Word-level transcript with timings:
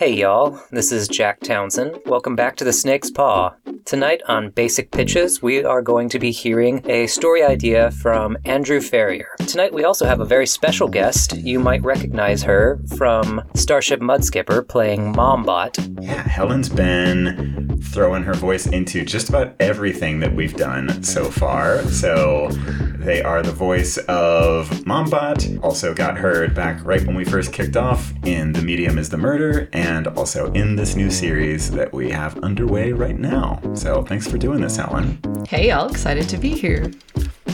Hey 0.00 0.14
y'all, 0.14 0.58
this 0.70 0.92
is 0.92 1.08
Jack 1.08 1.40
Townsend. 1.40 2.00
Welcome 2.06 2.34
back 2.34 2.56
to 2.56 2.64
the 2.64 2.72
Snake's 2.72 3.10
Paw. 3.10 3.54
Tonight 3.84 4.22
on 4.26 4.48
Basic 4.48 4.90
Pitches, 4.92 5.42
we 5.42 5.62
are 5.62 5.82
going 5.82 6.08
to 6.08 6.18
be 6.18 6.30
hearing 6.30 6.80
a 6.88 7.06
story 7.06 7.42
idea 7.42 7.90
from 7.90 8.38
Andrew 8.46 8.80
Farrier. 8.80 9.36
Tonight 9.40 9.74
we 9.74 9.84
also 9.84 10.06
have 10.06 10.20
a 10.20 10.24
very 10.24 10.46
special 10.46 10.88
guest. 10.88 11.36
You 11.36 11.60
might 11.60 11.82
recognize 11.82 12.42
her 12.44 12.80
from 12.96 13.42
Starship 13.54 14.00
Mudskipper 14.00 14.66
playing 14.66 15.12
Mombot. 15.12 16.02
Yeah, 16.02 16.22
Helen's 16.26 16.70
been 16.70 17.78
throwing 17.82 18.22
her 18.22 18.34
voice 18.34 18.66
into 18.66 19.04
just 19.04 19.28
about 19.28 19.54
everything 19.60 20.20
that 20.20 20.34
we've 20.34 20.56
done 20.56 21.02
so 21.02 21.30
far. 21.30 21.82
So 21.84 22.48
they 23.00 23.22
are 23.22 23.42
the 23.42 23.52
voice 23.52 23.96
of 24.08 24.68
Mombot, 24.84 25.62
also 25.64 25.94
got 25.94 26.18
heard 26.18 26.54
back 26.54 26.84
right 26.84 27.04
when 27.06 27.16
we 27.16 27.24
first 27.24 27.52
kicked 27.52 27.76
off 27.76 28.12
in 28.24 28.52
The 28.52 28.62
Medium 28.62 28.98
is 28.98 29.08
the 29.08 29.16
Murder, 29.16 29.68
and 29.72 29.89
also 30.16 30.52
in 30.52 30.76
this 30.76 30.94
new 30.94 31.10
series 31.10 31.70
that 31.72 31.92
we 31.92 32.10
have 32.10 32.38
underway 32.38 32.92
right 32.92 33.18
now. 33.18 33.60
So 33.74 34.02
thanks 34.02 34.26
for 34.26 34.38
doing 34.38 34.60
this, 34.60 34.76
Helen. 34.76 35.18
Hey, 35.48 35.70
all 35.70 35.88
excited 35.88 36.28
to 36.28 36.38
be 36.38 36.50
here. 36.50 36.92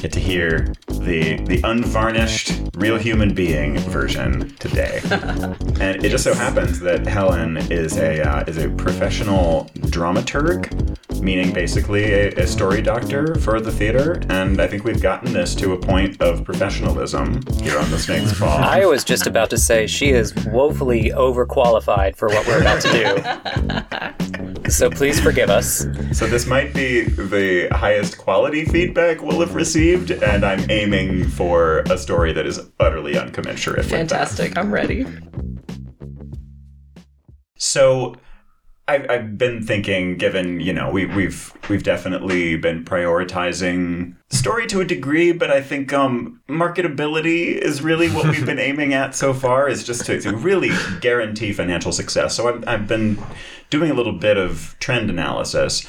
Get 0.02 0.12
to 0.12 0.20
hear 0.20 0.74
the 0.88 1.41
the 1.46 1.60
unvarnished, 1.64 2.52
real 2.74 2.98
human 2.98 3.34
being 3.34 3.78
version 3.78 4.54
today. 4.56 5.00
and 5.80 6.04
it 6.04 6.10
just 6.10 6.24
so 6.24 6.34
happens 6.34 6.80
that 6.80 7.06
Helen 7.06 7.56
is 7.72 7.96
a 7.96 8.20
uh, 8.22 8.44
is 8.46 8.58
a 8.58 8.68
professional 8.68 9.70
dramaturg, 9.86 10.85
meaning 11.20 11.52
basically 11.52 12.05
a, 12.12 12.29
a 12.34 12.47
story 12.47 12.83
doctor 12.83 13.34
for 13.37 13.61
the 13.61 13.73
theater. 13.73 14.23
And 14.29 14.61
I 14.61 14.66
think 14.66 14.84
we've 14.84 15.01
gotten 15.01 15.33
this 15.33 15.55
to 15.56 15.73
a 15.73 15.79
point 15.79 16.20
of 16.20 16.45
professionalism 16.45 17.42
here 17.61 17.79
on 17.79 17.91
the 17.91 17.98
Snake's 17.98 18.33
Paw. 18.39 18.59
I 18.59 18.87
was 18.87 19.05
just 19.05 19.27
about 19.27 19.51
to 19.51 19.59
say 19.59 19.87
she 19.87 20.11
is 20.11 20.34
woefully 20.47 21.11
overqualified 21.11 22.16
for 22.16 22.29
what 22.29 22.47
we're 22.47 22.61
about 22.61 22.80
to 22.83 24.62
do. 24.62 24.70
so 24.70 24.91
please 24.91 25.20
forgive 25.20 25.51
us. 25.51 25.87
So 26.12 26.27
this 26.27 26.47
might 26.47 26.75
be 26.75 27.03
the 27.03 27.69
highest 27.73 28.19
quality 28.19 28.64
feedback 28.64 29.23
we'll 29.23 29.41
have 29.41 29.55
received, 29.55 30.11
and 30.11 30.45
I'm 30.45 30.70
aiming 30.70 31.28
for 31.28 31.80
a 31.91 31.98
story 31.98 32.33
that 32.33 32.47
is 32.47 32.61
utterly 32.80 33.17
uncommensurate. 33.17 33.84
Fantastic. 33.84 34.56
I'm 34.56 34.73
ready. 34.73 35.06
So 37.58 38.14
I've, 38.89 39.11
I've 39.11 39.39
been 39.39 39.62
thinking, 39.62 40.17
given 40.17 40.61
you 40.61 40.73
know 40.73 40.91
we, 40.91 41.06
we've 41.06 41.53
we've 41.69 41.83
definitely 41.83 42.56
been 42.56 42.84
prioritizing 42.84 44.17
story 44.31 44.67
to 44.69 44.81
a 44.81 44.84
degree, 44.84 45.33
but 45.33 45.51
I 45.51 45.61
think 45.61 45.92
um, 45.92 46.41
marketability 46.48 47.57
is 47.57 47.83
really 47.83 48.09
what 48.09 48.29
we've 48.29 48.47
been 48.47 48.59
aiming 48.70 48.95
at 48.95 49.14
so 49.14 49.34
far. 49.34 49.69
Is 49.69 49.83
just 49.83 50.07
to, 50.07 50.20
to 50.20 50.37
really 50.37 50.70
guarantee 51.01 51.53
financial 51.53 51.91
success. 51.91 52.37
So 52.37 52.48
I've, 52.48 52.69
I've 52.69 52.89
been 52.89 53.19
doing 53.70 53.91
a 53.91 53.95
little 53.95 54.12
bit 54.12 54.37
of 54.37 54.77
trend 54.79 55.11
analysis, 55.11 55.87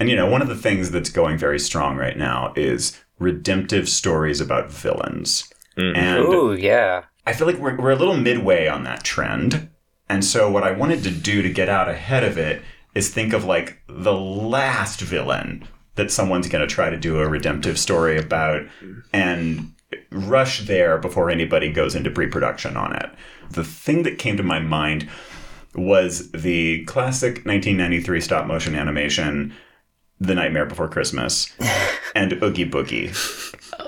and 0.00 0.10
you 0.10 0.16
know 0.16 0.28
one 0.28 0.42
of 0.42 0.48
the 0.48 0.56
things 0.56 0.90
that's 0.90 1.10
going 1.10 1.38
very 1.38 1.60
strong 1.60 1.96
right 1.96 2.16
now 2.16 2.52
is 2.56 2.98
redemptive 3.20 3.88
stories 3.88 4.40
about 4.40 4.72
villains. 4.72 5.52
And 5.76 6.18
Ooh, 6.18 6.52
yeah. 6.52 7.04
I 7.26 7.32
feel 7.32 7.46
like 7.46 7.58
we're, 7.58 7.76
we're 7.76 7.92
a 7.92 7.96
little 7.96 8.16
midway 8.16 8.66
on 8.66 8.84
that 8.84 9.04
trend. 9.04 9.70
And 10.10 10.24
so, 10.24 10.50
what 10.50 10.64
I 10.64 10.72
wanted 10.72 11.04
to 11.04 11.10
do 11.12 11.40
to 11.40 11.48
get 11.48 11.68
out 11.68 11.88
ahead 11.88 12.24
of 12.24 12.36
it 12.36 12.62
is 12.96 13.10
think 13.10 13.32
of 13.32 13.44
like 13.44 13.80
the 13.86 14.12
last 14.12 15.00
villain 15.00 15.68
that 15.94 16.10
someone's 16.10 16.48
going 16.48 16.66
to 16.66 16.74
try 16.74 16.90
to 16.90 16.96
do 16.96 17.20
a 17.20 17.28
redemptive 17.28 17.78
story 17.78 18.18
about 18.18 18.62
and 19.12 19.72
rush 20.10 20.66
there 20.66 20.98
before 20.98 21.30
anybody 21.30 21.70
goes 21.70 21.94
into 21.94 22.10
pre 22.10 22.26
production 22.26 22.76
on 22.76 22.96
it. 22.96 23.08
The 23.50 23.62
thing 23.62 24.02
that 24.02 24.18
came 24.18 24.36
to 24.36 24.42
my 24.42 24.58
mind 24.58 25.08
was 25.76 26.32
the 26.32 26.84
classic 26.86 27.46
1993 27.46 28.20
stop 28.20 28.46
motion 28.48 28.74
animation, 28.74 29.54
The 30.18 30.34
Nightmare 30.34 30.66
Before 30.66 30.88
Christmas, 30.88 31.52
and 32.16 32.32
Oogie 32.42 32.68
Boogie. 32.68 33.14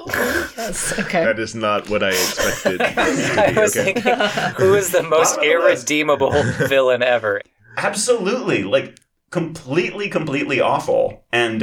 Yes. 0.06 0.98
Okay. 0.98 1.24
That 1.24 1.38
is 1.38 1.54
not 1.54 1.88
what 1.90 2.02
I 2.02 2.08
expected. 2.10 2.80
I 2.82 3.54
was 3.60 3.74
thinking, 3.74 4.02
who 4.56 4.74
is 4.74 4.90
the 4.90 5.02
most 5.02 5.36
Bottom 5.36 5.50
of 5.50 5.62
the 5.62 5.68
list. 5.68 5.90
irredeemable 5.90 6.32
villain 6.68 7.02
ever? 7.02 7.40
absolutely 7.78 8.64
like 8.64 8.98
completely 9.30 10.06
completely 10.10 10.60
awful 10.60 11.24
and 11.32 11.62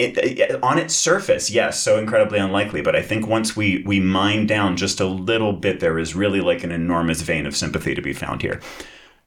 it, 0.00 0.18
it- 0.18 0.60
on 0.60 0.76
its 0.76 0.92
surface 0.92 1.48
yes 1.52 1.80
so 1.80 2.00
incredibly 2.00 2.36
unlikely 2.40 2.82
but 2.82 2.96
i 2.96 3.00
think 3.00 3.24
once 3.28 3.54
we 3.56 3.84
we 3.86 4.00
mine 4.00 4.44
down 4.44 4.76
just 4.76 4.98
a 4.98 5.04
little 5.06 5.52
bit 5.52 5.78
there 5.78 6.00
is 6.00 6.16
really 6.16 6.40
like 6.40 6.64
an 6.64 6.72
enormous 6.72 7.22
vein 7.22 7.46
of 7.46 7.56
sympathy 7.56 7.94
to 7.94 8.02
be 8.02 8.12
found 8.12 8.42
here 8.42 8.60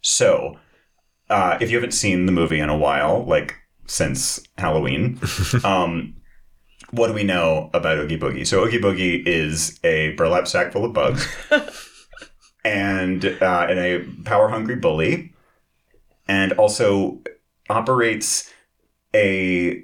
so 0.01 0.59
uh, 1.29 1.57
if 1.61 1.71
you 1.71 1.77
haven't 1.77 1.93
seen 1.93 2.25
the 2.25 2.33
movie 2.33 2.59
in 2.59 2.67
a 2.69 2.77
while 2.77 3.23
like 3.25 3.55
since 3.85 4.41
halloween 4.57 5.17
um, 5.63 6.16
what 6.91 7.07
do 7.07 7.13
we 7.13 7.23
know 7.23 7.69
about 7.73 7.97
oogie 7.97 8.17
boogie 8.17 8.47
so 8.47 8.63
oogie 8.63 8.79
boogie 8.79 9.25
is 9.25 9.79
a 9.83 10.11
burlap 10.13 10.47
sack 10.47 10.71
full 10.71 10.85
of 10.85 10.93
bugs 10.93 11.27
and 12.65 13.25
uh, 13.25 13.67
and 13.69 13.79
a 13.79 13.99
power 14.23 14.47
hungry 14.47 14.75
bully 14.75 15.33
and 16.27 16.53
also 16.53 17.21
operates 17.69 18.51
a 19.15 19.83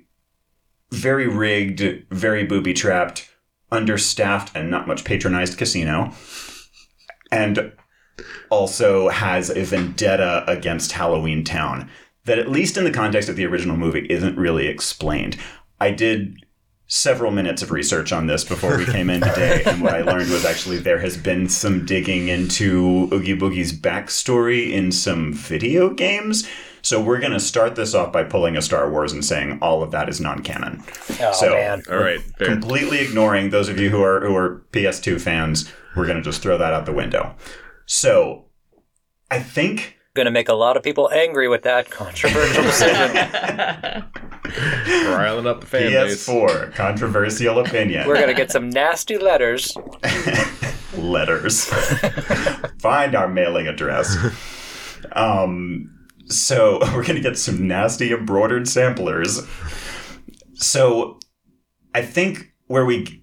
very 0.91 1.27
rigged, 1.27 2.05
very 2.11 2.43
booby 2.43 2.73
trapped, 2.73 3.29
understaffed, 3.71 4.55
and 4.55 4.69
not 4.69 4.87
much 4.87 5.03
patronized 5.03 5.57
casino. 5.57 6.13
And 7.31 7.73
also 8.49 9.09
has 9.09 9.49
a 9.49 9.63
vendetta 9.63 10.43
against 10.47 10.91
Halloween 10.91 11.43
Town 11.43 11.89
that, 12.25 12.37
at 12.37 12.51
least 12.51 12.77
in 12.77 12.83
the 12.83 12.91
context 12.91 13.27
of 13.27 13.35
the 13.35 13.45
original 13.45 13.75
movie, 13.75 14.05
isn't 14.09 14.37
really 14.37 14.67
explained. 14.67 15.37
I 15.79 15.91
did 15.91 16.42
several 16.87 17.31
minutes 17.31 17.61
of 17.61 17.71
research 17.71 18.11
on 18.11 18.27
this 18.27 18.43
before 18.43 18.77
we 18.77 18.85
came 18.85 19.09
in 19.09 19.21
today, 19.21 19.63
and 19.65 19.81
what 19.81 19.93
I 19.93 20.01
learned 20.11 20.29
was 20.29 20.45
actually 20.45 20.77
there 20.79 20.99
has 20.99 21.17
been 21.17 21.49
some 21.49 21.85
digging 21.85 22.27
into 22.27 23.09
Oogie 23.11 23.37
Boogie's 23.37 23.73
backstory 23.73 24.71
in 24.71 24.91
some 24.91 25.33
video 25.33 25.89
games. 25.93 26.47
So 26.81 27.01
we're 27.01 27.19
going 27.19 27.31
to 27.31 27.39
start 27.39 27.75
this 27.75 27.93
off 27.93 28.11
by 28.11 28.25
pulling 28.25 28.57
a 28.57 28.61
Star 28.61 28.89
Wars 28.91 29.13
and 29.13 29.23
saying 29.23 29.59
all 29.61 29.81
of 29.81 29.91
that 29.91 30.09
is 30.09 30.19
non-canon. 30.19 30.83
Oh, 31.21 31.31
So- 31.31 31.51
man. 31.51 31.81
All 31.89 31.97
right, 31.97 32.19
fair. 32.37 32.47
Completely 32.47 32.99
ignoring 32.99 33.51
those 33.51 33.69
of 33.69 33.79
you 33.79 33.89
who 33.89 34.03
are 34.03 34.19
who 34.25 34.35
are 34.35 34.63
PS2 34.73 35.21
fans, 35.21 35.71
we're 35.95 36.05
going 36.05 36.17
to 36.17 36.23
just 36.23 36.41
throw 36.41 36.57
that 36.57 36.73
out 36.73 36.85
the 36.85 36.91
window. 36.91 37.35
So 37.85 38.45
I 39.31 39.39
think 39.39 39.97
Gonna 40.15 40.29
make 40.29 40.47
a 40.49 40.53
lot 40.53 40.77
of 40.77 40.83
people 40.83 41.09
angry 41.11 41.47
with 41.47 41.63
that 41.63 41.89
controversial 41.89 42.61
decision. 42.69 44.03
riling 44.57 45.47
up 45.47 45.61
the 45.61 45.67
fan 45.67 45.91
base. 45.91 46.27
PS4 46.27 46.73
controversial 46.73 47.59
opinion. 47.59 48.07
We're 48.07 48.19
gonna 48.19 48.33
get 48.33 48.51
some 48.51 48.69
nasty 48.69 49.17
letters. 49.17 49.75
letters. 50.97 51.65
Find 52.79 53.15
our 53.15 53.27
mailing 53.27 53.67
address. 53.67 54.15
Um, 55.13 55.89
so 56.27 56.79
we're 56.93 57.05
gonna 57.05 57.19
get 57.19 57.37
some 57.37 57.67
nasty 57.67 58.11
embroidered 58.11 58.67
samplers. 58.67 59.41
So 60.55 61.19
I 61.93 62.01
think 62.01 62.53
where 62.67 62.85
we 62.85 63.22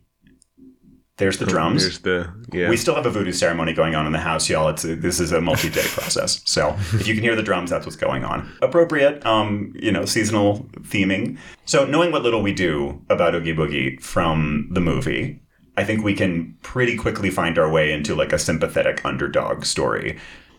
there's 1.21 1.39
the 1.39 1.45
drums. 1.47 1.83
There's 1.83 1.99
the 2.01 2.33
yeah. 2.53 2.69
We 2.71 2.79
still 2.79 2.95
have 2.95 3.05
a 3.05 3.11
voodoo 3.11 3.31
ceremony 3.31 3.75
going 3.75 3.95
on 3.95 4.07
in 4.07 4.13
the 4.13 4.19
house, 4.19 4.49
y'all. 4.49 4.71
It's 4.71 4.85
a, 4.85 4.97
this 4.97 5.21
is 5.21 5.33
a 5.33 5.41
multi-day 5.41 5.85
process. 5.89 6.41
So 6.47 6.75
if 6.95 7.07
you 7.07 7.15
can 7.15 7.23
hear 7.23 7.37
the 7.37 7.43
drums, 7.43 7.69
that's 7.69 7.85
what's 7.85 7.97
going 7.97 8.25
on. 8.25 8.51
Appropriate, 8.63 9.25
um, 9.27 9.73
you 9.77 9.93
know, 9.93 10.07
seasonal 10.07 10.61
theming. 10.81 11.39
So 11.67 11.85
knowing 11.85 12.11
what 12.11 12.23
little 12.23 12.43
we 12.43 12.55
do 12.55 13.05
about 13.11 13.35
Oogie 13.35 13.55
Boogie 13.55 14.01
from 14.01 14.69
the 14.73 14.81
movie, 14.81 15.41
I 15.77 15.85
think 15.85 16.03
we 16.03 16.15
can 16.15 16.57
pretty 16.63 16.97
quickly 16.97 17.31
find 17.31 17.59
our 17.59 17.71
way 17.71 17.93
into 17.93 18.15
like 18.15 18.33
a 18.33 18.39
sympathetic 18.39 19.05
underdog 19.05 19.67
story. 19.67 20.19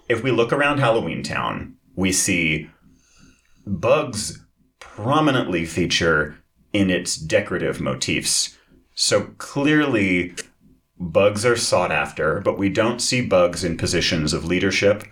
If 0.09 0.21
we 0.21 0.29
look 0.29 0.53
around 0.53 0.77
Halloween 0.77 1.23
Town, 1.23 1.75
we 1.95 2.11
see 2.11 2.69
bugs 3.65 4.39
prominently 4.79 5.65
feature 5.65 6.37
in 6.71 6.91
its 6.91 7.15
decorative 7.15 7.81
motifs. 7.81 8.57
So 8.93 9.33
clearly, 9.39 10.35
bugs 11.01 11.45
are 11.45 11.57
sought 11.57 11.91
after, 11.91 12.39
but 12.41 12.59
we 12.59 12.69
don't 12.69 13.01
see 13.01 13.21
bugs 13.21 13.63
in 13.63 13.75
positions 13.75 14.33
of 14.33 14.45
leadership. 14.45 15.03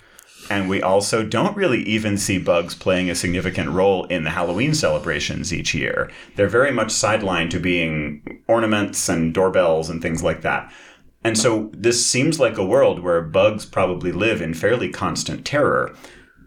And 0.49 0.69
we 0.69 0.81
also 0.81 1.23
don't 1.23 1.57
really 1.57 1.83
even 1.83 2.17
see 2.17 2.39
bugs 2.39 2.73
playing 2.73 3.09
a 3.09 3.15
significant 3.15 3.69
role 3.69 4.05
in 4.05 4.23
the 4.23 4.31
Halloween 4.31 4.73
celebrations 4.73 5.53
each 5.53 5.75
year. 5.75 6.09
They're 6.35 6.47
very 6.47 6.71
much 6.71 6.87
sidelined 6.87 7.49
to 7.51 7.59
being 7.59 8.43
ornaments 8.47 9.09
and 9.09 9.33
doorbells 9.33 9.89
and 9.89 10.01
things 10.01 10.23
like 10.23 10.41
that. 10.41 10.71
And 11.23 11.37
so 11.37 11.69
this 11.73 12.05
seems 12.05 12.39
like 12.39 12.57
a 12.57 12.65
world 12.65 13.03
where 13.03 13.21
bugs 13.21 13.65
probably 13.65 14.11
live 14.11 14.41
in 14.41 14.53
fairly 14.53 14.89
constant 14.89 15.45
terror. 15.45 15.95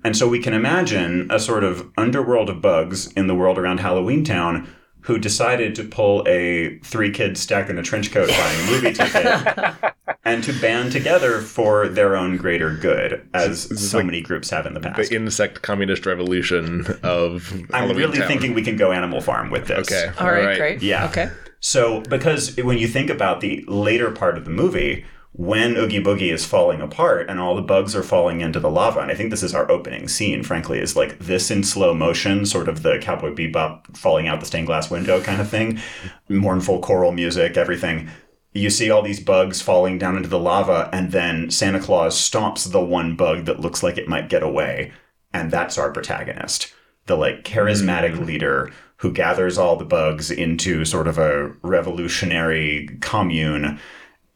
And 0.03 0.17
so 0.17 0.29
we 0.29 0.41
can 0.41 0.55
imagine 0.55 1.29
a 1.31 1.39
sort 1.39 1.63
of 1.63 1.89
underworld 1.97 2.49
of 2.51 2.63
bugs 2.63 3.13
in 3.13 3.27
the 3.27 3.35
world 3.35 3.59
around 3.59 3.81
Halloween 3.81 4.25
Town 4.25 4.69
who 5.03 5.19
decided 5.19 5.75
to 5.75 5.85
pull 5.85 6.25
a 6.27 6.79
three 6.79 7.11
kids 7.11 7.41
stacked 7.41 7.71
in 7.71 7.79
a 7.79 7.83
trench 7.83 8.11
coat 8.13 8.29
buying 8.29 8.61
a 8.61 8.71
movie 8.71 8.93
ticket 8.93 9.95
and 10.25 10.45
to 10.45 10.53
band 10.61 10.93
together 10.93 11.41
for 11.41 11.89
their 11.89 12.17
own 12.17 12.37
greater 12.37 12.75
good, 12.75 13.29
as 13.35 13.63
so 13.91 13.99
like 13.99 14.07
many 14.07 14.21
groups 14.21 14.51
have 14.51 14.67
in 14.67 14.75
the 14.75 14.81
past. 14.81 15.11
The 15.11 15.17
insect 15.17 15.63
communist 15.63 16.07
revolution 16.07 16.87
of. 17.03 17.53
I'm 17.53 17.67
Halloween 17.69 17.97
really 17.97 18.19
Town. 18.19 18.29
thinking 18.29 18.55
we 18.55 18.63
can 18.63 18.77
go 18.77 18.93
Animal 18.93 19.21
Farm 19.21 19.51
with 19.51 19.67
this. 19.67 19.91
Okay. 19.91 20.13
All 20.19 20.31
right, 20.31 20.57
great. 20.57 20.83
Yeah. 20.83 21.07
Okay. 21.07 21.31
So, 21.61 22.01
because 22.03 22.57
when 22.57 22.79
you 22.79 22.89
think 22.89 23.09
about 23.09 23.41
the 23.41 23.65
later 23.69 24.11
part 24.11 24.37
of 24.37 24.45
the 24.45 24.51
movie, 24.51 25.05
when 25.35 25.77
Oogie 25.77 26.03
Boogie 26.03 26.33
is 26.33 26.45
falling 26.45 26.83
apart 26.83 27.31
and 27.31 27.41
all 27.41 27.57
the 27.57 27.63
bugs 27.63 27.97
are 27.97 28.03
falling 28.03 28.43
into 28.43 28.61
the 28.61 28.71
lava, 28.71 29.01
and 29.01 29.11
I 29.11 29.15
think 29.15 29.31
this 29.31 29.43
is 29.43 29.55
our 29.55 29.71
opening 29.71 30.07
scene, 30.07 30.43
frankly, 30.43 30.79
is 30.79 30.95
like 30.95 31.19
this 31.19 31.51
in 31.51 31.65
slow 31.65 31.95
motion, 31.95 32.45
sort 32.45 32.69
of 32.69 32.83
the 32.83 32.99
Cowboy 33.01 33.35
Bebop 33.35 33.97
falling 33.97 34.29
out 34.29 34.41
the 34.41 34.47
stained 34.47 34.67
glass 34.67 34.91
window 34.91 35.23
kind 35.23 35.41
of 35.41 35.49
thing, 35.49 35.81
mournful 36.29 36.81
choral 36.81 37.13
music, 37.13 37.57
everything. 37.57 38.11
You 38.53 38.69
see 38.69 38.91
all 38.91 39.01
these 39.01 39.21
bugs 39.21 39.63
falling 39.63 39.97
down 39.97 40.19
into 40.19 40.29
the 40.29 40.39
lava, 40.39 40.91
and 40.93 41.13
then 41.13 41.51
Santa 41.51 41.81
Claus 41.81 42.15
stomps 42.15 42.71
the 42.71 42.85
one 42.85 43.17
bug 43.17 43.47
that 43.47 43.61
looks 43.61 43.83
like 43.83 43.97
it 43.97 44.09
might 44.09 44.29
get 44.29 44.43
away, 44.43 44.93
and 45.33 45.51
that's 45.51 45.79
our 45.79 45.91
protagonist. 45.91 46.75
The 47.07 47.17
like 47.17 47.45
charismatic 47.45 48.13
mm-hmm. 48.13 48.25
leader 48.25 48.71
who 48.97 49.11
gathers 49.11 49.57
all 49.57 49.77
the 49.77 49.85
bugs 49.85 50.31
into 50.31 50.85
sort 50.85 51.09
of 51.09 51.17
a 51.19 51.49
revolutionary 51.63 52.89
commune, 53.01 53.81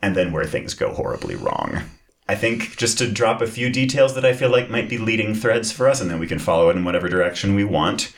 and 0.01 0.17
then 0.17 0.33
where 0.33 0.45
things 0.45 0.75
go 0.75 0.93
horribly 0.93 1.35
wrong. 1.35 1.83
I 2.29 2.35
think 2.35 2.77
just 2.77 2.99
to 2.99 3.11
drop 3.11 3.41
a 3.41 3.47
few 3.47 3.71
details 3.71 4.15
that 4.15 4.25
I 4.25 4.33
feel 4.33 4.51
like 4.51 4.69
might 4.69 4.89
be 4.89 4.99
leading 4.99 5.35
threads 5.35 5.71
for 5.71 5.89
us, 5.89 6.01
and 6.01 6.11
then 6.11 6.19
we 6.19 6.27
can 6.27 6.39
follow 6.39 6.71
it 6.71 6.77
in 6.77 6.85
whatever 6.85 7.09
direction 7.09 7.55
we 7.55 7.65
want. 7.65 8.13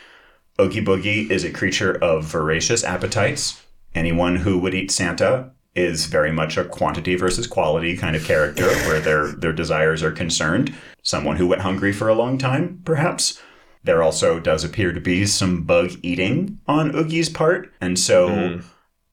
Oogie 0.61 0.85
Boogie 0.85 1.31
is 1.31 1.45
a 1.45 1.53
creature 1.53 1.93
of 2.03 2.25
voracious 2.25 2.83
appetites. 2.85 3.63
Anyone 3.95 4.37
who 4.37 4.59
would 4.59 4.75
eat 4.75 4.91
Santa 4.91 5.53
is 5.75 6.07
very 6.07 6.33
much 6.33 6.57
a 6.57 6.65
quantity 6.65 7.15
versus 7.15 7.47
quality 7.47 7.97
kind 7.97 8.17
of 8.17 8.25
character 8.25 8.67
where 8.87 9.01
their 9.01 9.29
their 9.29 9.53
desires 9.53 10.03
are 10.03 10.11
concerned. 10.11 10.75
Someone 11.03 11.37
who 11.37 11.47
went 11.47 11.63
hungry 11.63 11.93
for 11.93 12.09
a 12.09 12.15
long 12.15 12.39
time, 12.39 12.81
perhaps. 12.85 13.41
There 13.85 14.03
also 14.03 14.41
does 14.41 14.65
appear 14.65 14.93
to 14.93 15.01
be 15.01 15.25
some 15.25 15.63
bug 15.63 15.93
eating 16.03 16.59
on 16.67 16.91
Oogie's 16.93 17.29
part, 17.29 17.73
and 17.81 17.99
so 17.99 18.29
hmm. 18.29 18.61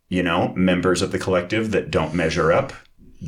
You 0.09 0.21
know, 0.23 0.53
members 0.55 1.01
of 1.01 1.11
the 1.11 1.19
collective 1.19 1.71
that 1.71 1.91
don't 1.91 2.13
measure 2.13 2.51
up 2.51 2.73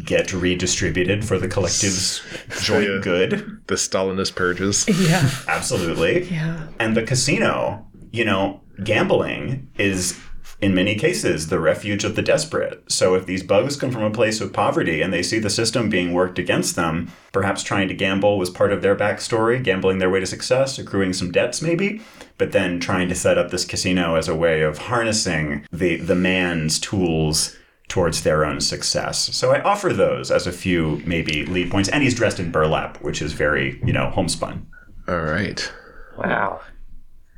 get 0.06 0.32
redistributed 0.34 1.26
for 1.26 1.40
the 1.40 1.48
collective's 1.48 2.22
joint 2.62 2.88
Yeah. 2.90 3.00
good. 3.02 3.62
The 3.68 3.76
Stalinist 3.76 4.36
purges. 4.36 4.86
Yeah. 5.10 5.30
Absolutely. 5.48 6.24
Yeah. 6.26 6.68
And 6.80 6.96
the 6.96 7.04
casino, 7.04 7.88
you 8.12 8.26
know, 8.26 8.62
gambling 8.84 9.70
is 9.78 10.20
in 10.60 10.74
many 10.76 10.96
cases 10.96 11.48
the 11.48 11.60
refuge 11.60 12.04
of 12.04 12.16
the 12.16 12.22
desperate. 12.22 12.84
So 12.92 13.14
if 13.16 13.26
these 13.26 13.44
bugs 13.44 13.76
come 13.76 13.92
from 13.92 14.04
a 14.04 14.12
place 14.12 14.42
of 14.42 14.54
poverty 14.54 15.02
and 15.02 15.14
they 15.14 15.24
see 15.24 15.40
the 15.40 15.50
system 15.50 15.90
being 15.90 16.14
worked 16.14 16.38
against 16.40 16.76
them, 16.76 17.12
perhaps 17.32 17.64
trying 17.64 17.88
to 17.88 17.94
gamble 17.94 18.38
was 18.38 18.50
part 18.50 18.74
of 18.74 18.82
their 18.82 18.96
backstory, 18.96 19.64
gambling 19.64 20.00
their 20.00 20.10
way 20.10 20.20
to 20.20 20.26
success, 20.26 20.78
accruing 20.80 21.14
some 21.14 21.32
debts 21.32 21.62
maybe, 21.62 22.02
but 22.38 22.52
then 22.52 22.80
trying 22.80 23.10
to 23.10 23.16
set 23.16 23.38
up 23.38 23.52
this 23.52 23.66
casino 23.66 24.16
as 24.16 24.28
a 24.28 24.36
way 24.36 24.62
of 24.62 24.78
harnessing 24.78 25.66
the 25.72 25.98
the 25.98 26.16
man's 26.16 26.80
tools 26.80 27.56
towards 27.88 28.24
their 28.24 28.46
own 28.46 28.60
success. 28.60 29.34
So 29.36 29.52
I 29.52 29.62
offer 29.62 29.94
those 29.94 30.30
as 30.30 30.46
a 30.46 30.52
few 30.52 31.02
maybe 31.06 31.46
lead 31.46 31.72
points. 31.72 31.90
And 31.90 32.04
he's 32.04 32.16
dressed 32.16 32.40
in 32.40 32.52
burlap, 32.52 33.02
which 33.02 33.22
is 33.22 33.34
very, 33.34 33.80
you 33.84 33.94
know, 33.94 34.10
homespun. 34.10 34.68
All 35.08 35.22
right. 35.22 35.72
Wow. 36.18 36.62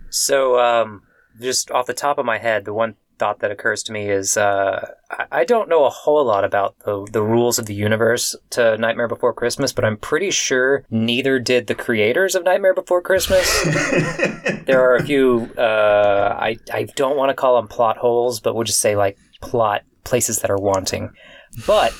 So, 0.09 0.59
um, 0.59 1.03
just 1.39 1.69
off 1.69 1.85
the 1.85 1.93
top 1.93 2.17
of 2.17 2.25
my 2.25 2.39
head, 2.39 2.65
the 2.65 2.73
one 2.73 2.95
thought 3.19 3.39
that 3.39 3.51
occurs 3.51 3.83
to 3.83 3.91
me 3.91 4.09
is 4.09 4.37
uh, 4.37 4.93
I- 5.31 5.45
don't 5.45 5.69
know 5.69 5.85
a 5.85 5.89
whole 5.89 6.23
lot 6.25 6.43
about 6.43 6.75
the, 6.85 7.07
the 7.11 7.21
rules 7.21 7.59
of 7.59 7.65
the 7.65 7.73
universe 7.73 8.35
to 8.51 8.77
Nightmare 8.77 9.07
Before 9.07 9.33
Christmas, 9.33 9.73
but 9.73 9.83
I'm 9.83 9.97
pretty 9.97 10.31
sure 10.31 10.85
neither 10.89 11.39
did 11.39 11.67
the 11.67 11.75
creators 11.75 12.35
of 12.35 12.43
Nightmare 12.43 12.73
Before 12.73 13.01
Christmas. 13.01 13.47
there 14.65 14.81
are 14.81 14.95
a 14.95 15.03
few, 15.03 15.49
uh, 15.57 16.37
I, 16.39 16.57
I 16.73 16.83
don't 16.95 17.17
want 17.17 17.29
to 17.29 17.33
call 17.33 17.55
them 17.57 17.67
plot 17.67 17.97
holes, 17.97 18.39
but 18.39 18.55
we'll 18.55 18.63
just 18.63 18.79
say 18.79 18.95
like 18.95 19.17
plot 19.41 19.83
places 20.03 20.39
that 20.39 20.51
are 20.51 20.57
wanting. 20.57 21.11
But 21.65 21.93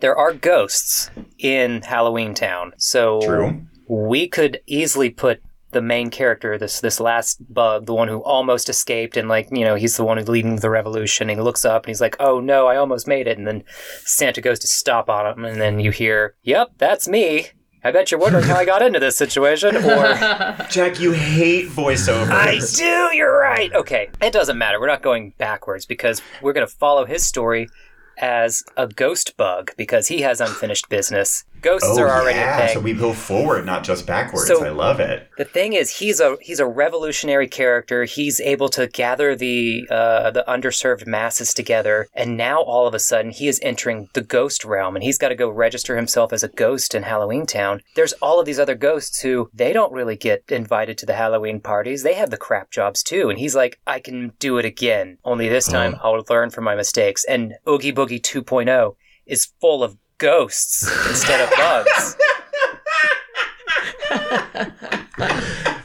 there 0.00 0.16
are 0.16 0.32
ghosts 0.32 1.10
in 1.38 1.82
Halloween 1.82 2.34
Town. 2.34 2.72
So 2.78 3.20
True. 3.20 3.62
we 3.88 4.26
could 4.28 4.60
easily 4.66 5.10
put 5.10 5.42
the 5.74 5.82
main 5.82 6.08
character, 6.08 6.56
this 6.56 6.80
this 6.80 6.98
last 6.98 7.52
bug, 7.52 7.84
the 7.84 7.92
one 7.94 8.08
who 8.08 8.22
almost 8.22 8.70
escaped, 8.70 9.18
and 9.18 9.28
like 9.28 9.48
you 9.50 9.64
know, 9.64 9.74
he's 9.74 9.98
the 9.98 10.04
one 10.04 10.16
who's 10.16 10.28
leading 10.28 10.56
the 10.56 10.70
revolution. 10.70 11.28
And 11.28 11.38
he 11.38 11.44
looks 11.44 11.66
up 11.66 11.84
and 11.84 11.88
he's 11.88 12.00
like, 12.00 12.16
"Oh 12.18 12.40
no, 12.40 12.66
I 12.66 12.76
almost 12.76 13.06
made 13.06 13.26
it!" 13.26 13.36
And 13.36 13.46
then 13.46 13.64
Santa 14.04 14.40
goes 14.40 14.58
to 14.60 14.66
stop 14.66 15.10
on 15.10 15.26
him, 15.26 15.44
and 15.44 15.60
then 15.60 15.80
you 15.80 15.90
hear, 15.90 16.34
"Yep, 16.44 16.72
that's 16.78 17.06
me." 17.06 17.48
I 17.86 17.90
bet 17.92 18.10
you're 18.10 18.18
wondering 18.18 18.44
how 18.44 18.56
I 18.56 18.64
got 18.64 18.80
into 18.80 18.98
this 18.98 19.14
situation, 19.14 19.76
or 19.76 19.82
Jack, 20.70 21.00
you 21.00 21.12
hate 21.12 21.68
voiceovers. 21.68 22.30
I 22.30 22.58
do. 22.78 23.14
You're 23.14 23.38
right. 23.38 23.70
Okay, 23.74 24.08
it 24.22 24.32
doesn't 24.32 24.56
matter. 24.56 24.80
We're 24.80 24.86
not 24.86 25.02
going 25.02 25.34
backwards 25.36 25.84
because 25.84 26.22
we're 26.40 26.54
going 26.54 26.66
to 26.66 26.72
follow 26.72 27.04
his 27.04 27.26
story 27.26 27.68
as 28.16 28.64
a 28.76 28.86
ghost 28.86 29.36
bug 29.36 29.72
because 29.76 30.08
he 30.08 30.22
has 30.22 30.40
unfinished 30.40 30.88
business. 30.88 31.44
Ghosts 31.64 31.88
Oh, 31.90 32.00
are 32.02 32.10
already 32.10 32.38
yeah. 32.38 32.58
a 32.58 32.66
thing. 32.66 32.74
So 32.74 32.80
we 32.80 32.92
go 32.92 33.14
forward, 33.14 33.64
not 33.64 33.84
just 33.84 34.06
backwards. 34.06 34.46
So- 34.48 34.62
I 34.64 34.68
love 34.68 35.00
it. 35.00 35.28
The 35.38 35.44
thing 35.46 35.72
is, 35.72 35.96
he's 35.98 36.20
a 36.20 36.36
he's 36.40 36.60
a 36.60 36.66
revolutionary 36.66 37.48
character. 37.48 38.04
He's 38.04 38.38
able 38.40 38.68
to 38.68 38.86
gather 38.86 39.34
the 39.34 39.86
uh, 39.90 40.30
the 40.30 40.44
underserved 40.46 41.06
masses 41.06 41.54
together, 41.54 42.06
and 42.14 42.36
now 42.36 42.60
all 42.60 42.86
of 42.86 42.94
a 42.94 42.98
sudden 42.98 43.30
he 43.30 43.48
is 43.48 43.58
entering 43.62 44.08
the 44.14 44.20
ghost 44.20 44.64
realm, 44.64 44.94
and 44.94 45.02
he's 45.02 45.18
got 45.18 45.30
to 45.30 45.34
go 45.34 45.48
register 45.48 45.96
himself 45.96 46.32
as 46.32 46.42
a 46.44 46.48
ghost 46.48 46.94
in 46.94 47.02
Halloween 47.02 47.46
Town. 47.46 47.80
There's 47.96 48.12
all 48.14 48.38
of 48.38 48.46
these 48.46 48.58
other 48.60 48.74
ghosts 48.74 49.20
who 49.22 49.48
they 49.54 49.72
don't 49.72 49.92
really 49.92 50.16
get 50.16 50.44
invited 50.50 50.98
to 50.98 51.06
the 51.06 51.14
Halloween 51.14 51.60
parties. 51.60 52.02
They 52.02 52.14
have 52.14 52.30
the 52.30 52.36
crap 52.36 52.70
jobs 52.70 53.02
too, 53.02 53.30
and 53.30 53.38
he's 53.38 53.56
like, 53.56 53.80
I 53.86 54.00
can 54.00 54.32
do 54.38 54.58
it 54.58 54.64
again. 54.66 55.16
Only 55.24 55.48
this 55.48 55.66
time 55.66 55.96
I'll 56.02 56.22
learn 56.28 56.50
from 56.50 56.64
my 56.64 56.74
mistakes. 56.74 57.24
And 57.24 57.54
Oogie 57.68 57.92
Boogie 57.92 58.20
2.0 58.20 58.94
is 59.26 59.48
full 59.60 59.82
of 59.82 59.96
ghosts 60.24 60.88
instead 61.08 61.40
of 61.42 61.50
bugs. 61.50 62.16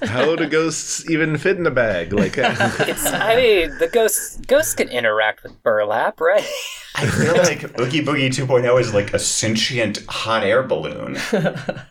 How 0.03 0.33
do 0.35 0.47
ghosts 0.47 1.09
even 1.09 1.37
fit 1.37 1.57
in 1.57 1.67
a 1.67 1.71
bag? 1.71 2.13
Like, 2.13 2.37
uh, 2.37 2.55
It's, 2.79 3.05
I 3.05 3.35
mean, 3.35 3.77
the 3.79 3.87
ghosts 3.89 4.37
ghosts 4.47 4.73
can 4.73 4.87
interact 4.87 5.43
with 5.43 5.61
burlap, 5.61 6.21
right? 6.21 6.47
I 6.95 7.05
feel 7.05 7.33
like 7.37 7.63
Oogie 7.79 8.01
Boogie 8.01 8.29
2.0 8.29 8.79
is 8.79 8.93
like 8.93 9.13
a 9.13 9.19
sentient 9.19 10.05
hot 10.07 10.43
air 10.43 10.63
balloon. 10.63 11.17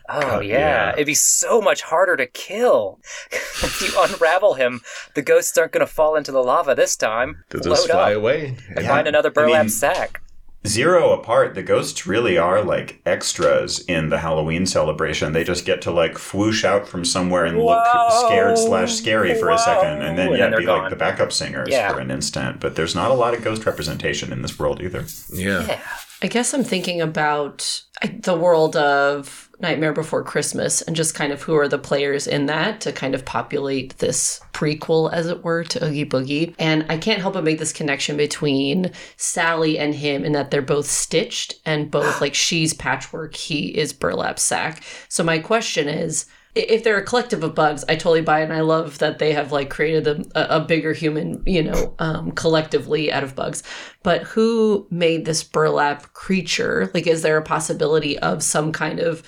Oh 0.09 0.39
yeah. 0.39 0.41
yeah. 0.41 0.91
it'd 0.93 1.05
be 1.05 1.13
so 1.13 1.61
much 1.61 1.83
harder 1.83 2.17
to 2.17 2.25
kill. 2.25 2.99
if 3.31 3.81
you 3.81 3.93
unravel 4.01 4.55
him, 4.55 4.81
the 5.13 5.21
ghosts 5.21 5.55
aren't 5.57 5.73
going 5.73 5.85
to 5.85 5.91
fall 5.91 6.15
into 6.15 6.31
the 6.31 6.41
lava 6.43 6.73
this 6.73 6.95
time. 6.95 7.43
they'll 7.49 7.61
just 7.61 7.87
fly 7.87 8.11
up. 8.13 8.17
away. 8.17 8.57
and 8.75 8.85
Find 8.85 9.07
another 9.07 9.29
I 9.29 9.33
burlap 9.33 9.65
mean, 9.65 9.69
sack. 9.69 10.21
Zero 10.67 11.11
apart, 11.13 11.55
the 11.55 11.63
ghosts 11.63 12.05
really 12.05 12.37
are 12.37 12.61
like 12.61 13.01
extras 13.05 13.79
in 13.87 14.09
the 14.09 14.17
Halloween 14.19 14.65
celebration. 14.65 15.31
They 15.31 15.45
just 15.45 15.63
get 15.65 15.81
to 15.83 15.91
like 15.91 16.17
whoosh 16.33 16.65
out 16.65 16.87
from 16.87 17.05
somewhere 17.05 17.45
and 17.45 17.57
look 17.57 17.81
scared 18.25 18.57
slash 18.57 18.93
scary 18.93 19.33
for 19.39 19.49
a 19.51 19.57
second, 19.57 20.01
and 20.01 20.17
then 20.17 20.27
And 20.29 20.37
yeah, 20.37 20.49
then 20.49 20.59
be 20.59 20.65
gone. 20.65 20.81
like 20.81 20.89
the 20.89 20.97
backup 20.97 21.31
singers 21.31 21.69
Yeah. 21.71 21.93
for 21.93 21.99
an 21.99 22.11
instant. 22.11 22.59
But 22.59 22.75
there's 22.75 22.93
not 22.93 23.09
a 23.09 23.13
lot 23.13 23.33
of 23.33 23.41
ghost 23.43 23.65
representation 23.65 24.33
in 24.33 24.41
this 24.41 24.59
world 24.59 24.81
either. 24.81 25.05
Yeah. 25.31 25.65
Yeah. 25.65 25.79
I 26.21 26.27
guess 26.27 26.53
I'm 26.53 26.65
thinking 26.65 26.99
about 26.99 27.81
I- 27.87 27.88
the 28.01 28.37
world 28.37 28.75
of 28.75 29.49
Nightmare 29.59 29.91
Before 29.91 30.23
Christmas 30.23 30.81
and 30.81 30.95
just 30.95 31.15
kind 31.15 31.33
of 31.33 31.41
who 31.41 31.55
are 31.55 31.67
the 31.67 31.77
players 31.77 32.27
in 32.27 32.45
that 32.45 32.79
to 32.81 32.93
kind 32.93 33.13
of 33.13 33.25
populate 33.25 33.97
this 33.97 34.39
prequel, 34.53 35.11
as 35.11 35.27
it 35.27 35.43
were, 35.43 35.63
to 35.65 35.85
Oogie 35.85 36.05
Boogie. 36.05 36.55
And 36.57 36.85
I 36.89 36.97
can't 36.97 37.19
help 37.19 37.33
but 37.33 37.43
make 37.43 37.59
this 37.59 37.73
connection 37.73 38.15
between 38.15 38.91
Sally 39.17 39.77
and 39.77 39.93
him 39.93 40.23
in 40.23 40.31
that 40.31 40.49
they're 40.49 40.61
both 40.61 40.85
stitched 40.85 41.55
and 41.65 41.91
both 41.91 42.21
like 42.21 42.35
she's 42.35 42.73
patchwork, 42.73 43.35
he 43.35 43.77
is 43.77 43.91
burlap 43.91 44.39
sack. 44.39 44.83
So 45.09 45.23
my 45.23 45.39
question 45.39 45.87
is. 45.87 46.25
I- 46.59 46.65
If 46.75 46.83
they're 46.83 46.97
a 46.97 47.03
collective 47.05 47.43
of 47.43 47.55
bugs, 47.55 47.83
I 47.89 47.95
totally 47.95 48.21
buy 48.21 48.41
it, 48.41 48.43
and 48.45 48.53
I 48.53 48.61
love 48.61 48.97
that 48.99 49.19
they 49.19 49.33
have 49.33 49.51
like 49.51 49.69
created 49.69 50.07
a, 50.07 50.15
a 50.35 50.57
a 50.57 50.59
bigger 50.59 50.93
human, 50.93 51.41
you 51.45 51.63
know, 51.63 51.95
um, 51.99 52.31
collectively 52.31 53.11
out 53.11 53.23
of 53.23 53.35
bugs. 53.35 53.63
But 54.03 54.23
who 54.23 54.87
made 54.91 55.25
this 55.25 55.43
burlap 55.43 56.13
creature? 56.13 56.89
Like, 56.93 57.07
is 57.07 57.21
there 57.21 57.37
a 57.37 57.43
possibility 57.43 58.17
of 58.19 58.43
some 58.43 58.71
kind 58.71 58.99
of 58.99 59.23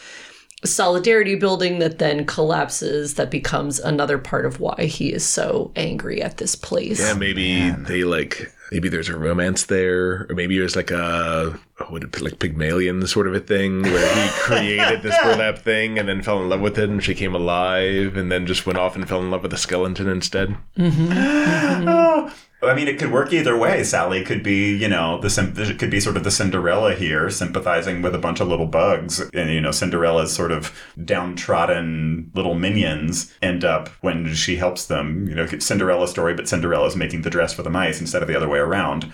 solidarity 0.64 1.36
building 1.36 1.80
that 1.80 1.98
then 1.98 2.26
collapses 2.26 3.16
that 3.16 3.32
becomes 3.32 3.80
another 3.80 4.18
part 4.18 4.46
of 4.46 4.60
why 4.60 4.86
he 4.86 5.12
is 5.12 5.26
so 5.28 5.72
angry 5.76 6.22
at 6.22 6.38
this 6.38 6.56
place? 6.56 7.00
Yeah, 7.00 7.14
maybe 7.16 7.72
they 7.88 8.04
like 8.04 8.52
maybe 8.72 8.90
there's 8.90 9.10
a 9.10 9.18
romance 9.18 9.66
there, 9.66 10.26
or 10.30 10.36
maybe 10.36 10.58
there's 10.58 10.76
like 10.76 10.92
a 10.92 11.60
what 11.90 12.22
like 12.22 12.40
Pygmalion 12.40 13.06
sort 13.08 13.28
of 13.28 13.36
a 13.36 13.40
thing 13.40 13.82
where 13.82 14.16
he 14.16 14.30
created 14.40 15.02
this 15.02 15.18
burlap 15.24 15.58
thing 15.58 16.00
and 16.00 16.08
then 16.08 16.22
fell 16.22 16.42
in 16.42 16.50
love 16.50 16.62
with 16.62 16.78
it 16.78 16.90
and 16.90 17.04
she 17.04 17.16
came 17.16 17.36
alive 17.36 18.16
and 18.16 18.32
then 18.32 18.46
just 18.46 18.66
went 18.66 18.80
off 18.80 18.96
and 18.96 19.08
fell 19.10 19.22
in 19.22 19.32
love 19.32 19.44
with 19.44 19.54
a 19.54 19.58
skeleton 19.58 20.08
instead. 20.08 20.56
Mm-hmm. 20.78 21.12
Mm-hmm. 21.12 21.88
Oh, 21.90 22.32
I 22.64 22.76
mean, 22.76 22.88
it 22.88 23.00
could 23.00 23.12
work 23.12 23.34
either 23.34 23.58
way. 23.58 23.84
Sally 23.84 24.24
could 24.24 24.44
be, 24.44 24.76
you 24.76 24.88
know, 24.88 25.20
the 25.20 25.54
it 25.58 25.80
could 25.80 25.90
be 25.90 26.00
sort 26.00 26.16
of 26.16 26.24
the 26.24 26.30
Cinderella 26.30 26.94
here, 26.94 27.30
sympathizing 27.30 28.04
with 28.04 28.14
a 28.14 28.20
bunch 28.20 28.40
of 28.40 28.48
little 28.48 28.68
bugs, 28.68 29.20
and 29.34 29.50
you 29.50 29.60
know, 29.60 29.72
Cinderella's 29.72 30.32
sort 30.32 30.52
of 30.52 30.72
downtrodden 31.04 32.32
little 32.36 32.54
minions 32.54 33.34
end 33.42 33.66
up 33.66 33.90
when 34.02 34.34
she 34.36 34.58
helps 34.58 34.86
them. 34.86 35.28
You 35.28 35.34
know, 35.34 35.48
Cinderella 35.48 36.08
story, 36.08 36.36
but 36.36 36.48
Cinderella's 36.48 36.96
making 36.96 37.24
the 37.24 37.32
dress 37.32 37.52
for 37.52 37.64
the 37.64 37.72
mice 37.72 38.00
instead 38.00 38.22
of 38.22 38.28
the 38.28 38.36
other 38.36 38.48
way 38.48 38.60
around. 38.62 39.12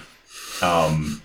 Um, 0.62 1.22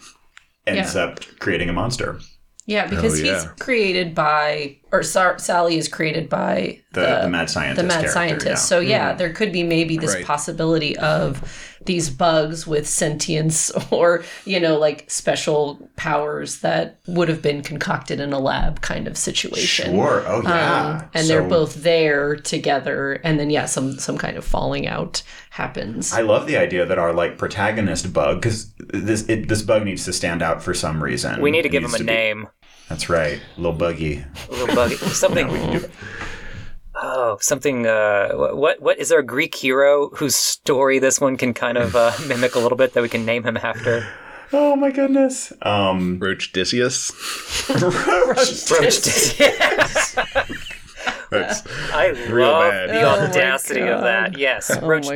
ends 0.67 0.95
Yeah. 0.95 1.03
up 1.05 1.21
creating 1.39 1.69
a 1.69 1.73
monster. 1.73 2.19
Yeah, 2.67 2.87
because 2.87 3.21
Oh, 3.21 3.25
he's 3.25 3.45
created 3.59 4.15
by, 4.15 4.77
or 4.93 5.03
Sar- 5.03 5.39
Sally 5.41 5.79
is 5.79 5.89
created 5.89 6.29
by 6.29 6.79
The, 6.93 7.21
the, 7.23 7.29
mad 7.29 7.51
scientist. 7.51 7.77
the 7.81 7.87
mad 7.89 8.09
scientist. 8.09 8.47
yeah. 8.47 8.55
So 8.55 8.79
yeah, 8.79 9.15
there 9.15 9.33
could 9.33 9.51
be 9.53 9.65
maybe 9.65 9.97
this 9.97 10.15
Right. 10.15 10.25
possibility 10.25 10.97
of 10.99 11.43
these 11.85 12.11
bugs 12.11 12.67
with 12.67 12.89
sentience 12.89 13.71
or 13.91 14.25
you 14.45 14.61
know 14.61 14.79
like 14.79 15.11
special 15.11 15.89
powers 15.97 16.61
that 16.61 16.99
would 17.07 17.29
have 17.29 17.43
been 17.43 17.63
concocted 17.63 18.21
in 18.21 18.33
a 18.33 18.39
lab 18.39 18.81
kind 18.81 19.07
of 19.07 19.17
situation. 19.17 19.95
Sure. 19.95 20.23
Oh 20.27 20.43
yeah. 20.43 21.01
Um, 21.03 21.11
and 21.15 21.29
they're 21.29 21.43
both 21.49 21.83
there 21.83 22.37
together, 22.37 23.15
and 23.25 23.39
then 23.39 23.51
yeah, 23.51 23.67
some 23.67 23.99
some 23.99 24.19
kind 24.19 24.37
of 24.37 24.45
falling 24.45 24.87
out 24.87 25.23
happens. 25.51 26.13
I 26.13 26.23
love 26.23 26.47
the 26.47 26.57
idea 26.57 26.87
that 26.87 26.99
our 26.99 27.13
like 27.13 27.39
protagonist 27.39 28.13
bug, 28.13 28.41
because 28.41 28.73
this 28.79 29.29
it, 29.29 29.49
this 29.49 29.63
bug 29.63 29.85
needs 29.85 30.05
to 30.07 30.13
stand 30.13 30.43
out 30.43 30.63
for 30.63 30.75
some 30.75 31.03
reason. 31.03 31.41
We 31.41 31.51
need 31.51 31.63
to 31.63 31.69
It 31.69 31.73
give 31.73 31.85
him 31.85 31.91
needs 31.91 32.01
a 32.01 32.05
be- 32.05 32.13
name. 32.13 32.49
That's 32.89 33.09
right, 33.09 33.41
little 33.57 33.73
buggy. 33.73 34.25
A 34.49 34.53
little 34.53 34.75
buggy. 34.75 34.97
Something. 34.97 35.49
Oh, 37.03 37.37
something. 37.41 37.87
Uh, 37.87 38.33
what? 38.55 38.81
What 38.81 38.99
is 38.99 39.09
there 39.09 39.19
a 39.19 39.25
Greek 39.27 39.55
hero 39.55 40.09
whose 40.11 40.37
story 40.37 40.99
this 40.99 41.21
one 41.21 41.37
can 41.37 41.53
kind 41.55 41.77
of 41.79 41.97
uh, 41.97 42.13
mimic 42.27 42.55
a 42.55 42.59
little 42.59 42.79
bit 42.79 42.93
that 42.95 43.03
we 43.03 43.09
can 43.09 43.25
name 43.25 43.43
him 43.45 43.57
after? 43.57 44.07
Oh 44.53 44.77
my 44.77 44.91
goodness. 44.91 45.53
Um, 45.63 46.19
Roach 46.19 46.51
Odysseus. 46.51 47.11
Roach. 47.81 49.41
yes. 49.41 50.15
That's 51.31 51.63
I 51.93 52.09
Real 52.31 52.49
love 52.49 52.71
bad. 52.71 52.91
the 52.91 53.01
Oh 53.01 53.25
audacity 53.31 53.81
of 53.81 54.03
that. 54.03 54.37
Yes, 54.39 54.71
Oh 54.71 54.87
Roach 54.87 55.07
my 55.07 55.15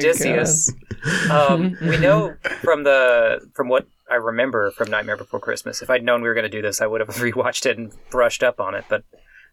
Um, 1.31 1.76
we 1.83 1.99
know 1.99 2.35
from 2.62 2.85
the 2.85 3.47
from 3.55 3.69
what 3.69 3.87
I 4.11 4.14
remember 4.14 4.71
from 4.71 4.90
Nightmare 4.90 5.19
Before 5.19 5.38
Christmas. 5.40 5.83
If 5.83 5.90
I'd 5.90 6.02
known 6.02 6.23
we 6.23 6.28
were 6.28 6.35
going 6.35 6.45
to 6.45 6.49
do 6.50 6.62
this, 6.62 6.81
I 6.81 6.87
would 6.87 7.00
have 7.00 7.11
rewatched 7.11 7.66
it 7.66 7.76
and 7.76 7.93
brushed 8.11 8.43
up 8.43 8.59
on 8.59 8.75
it. 8.75 8.85
But 8.88 9.05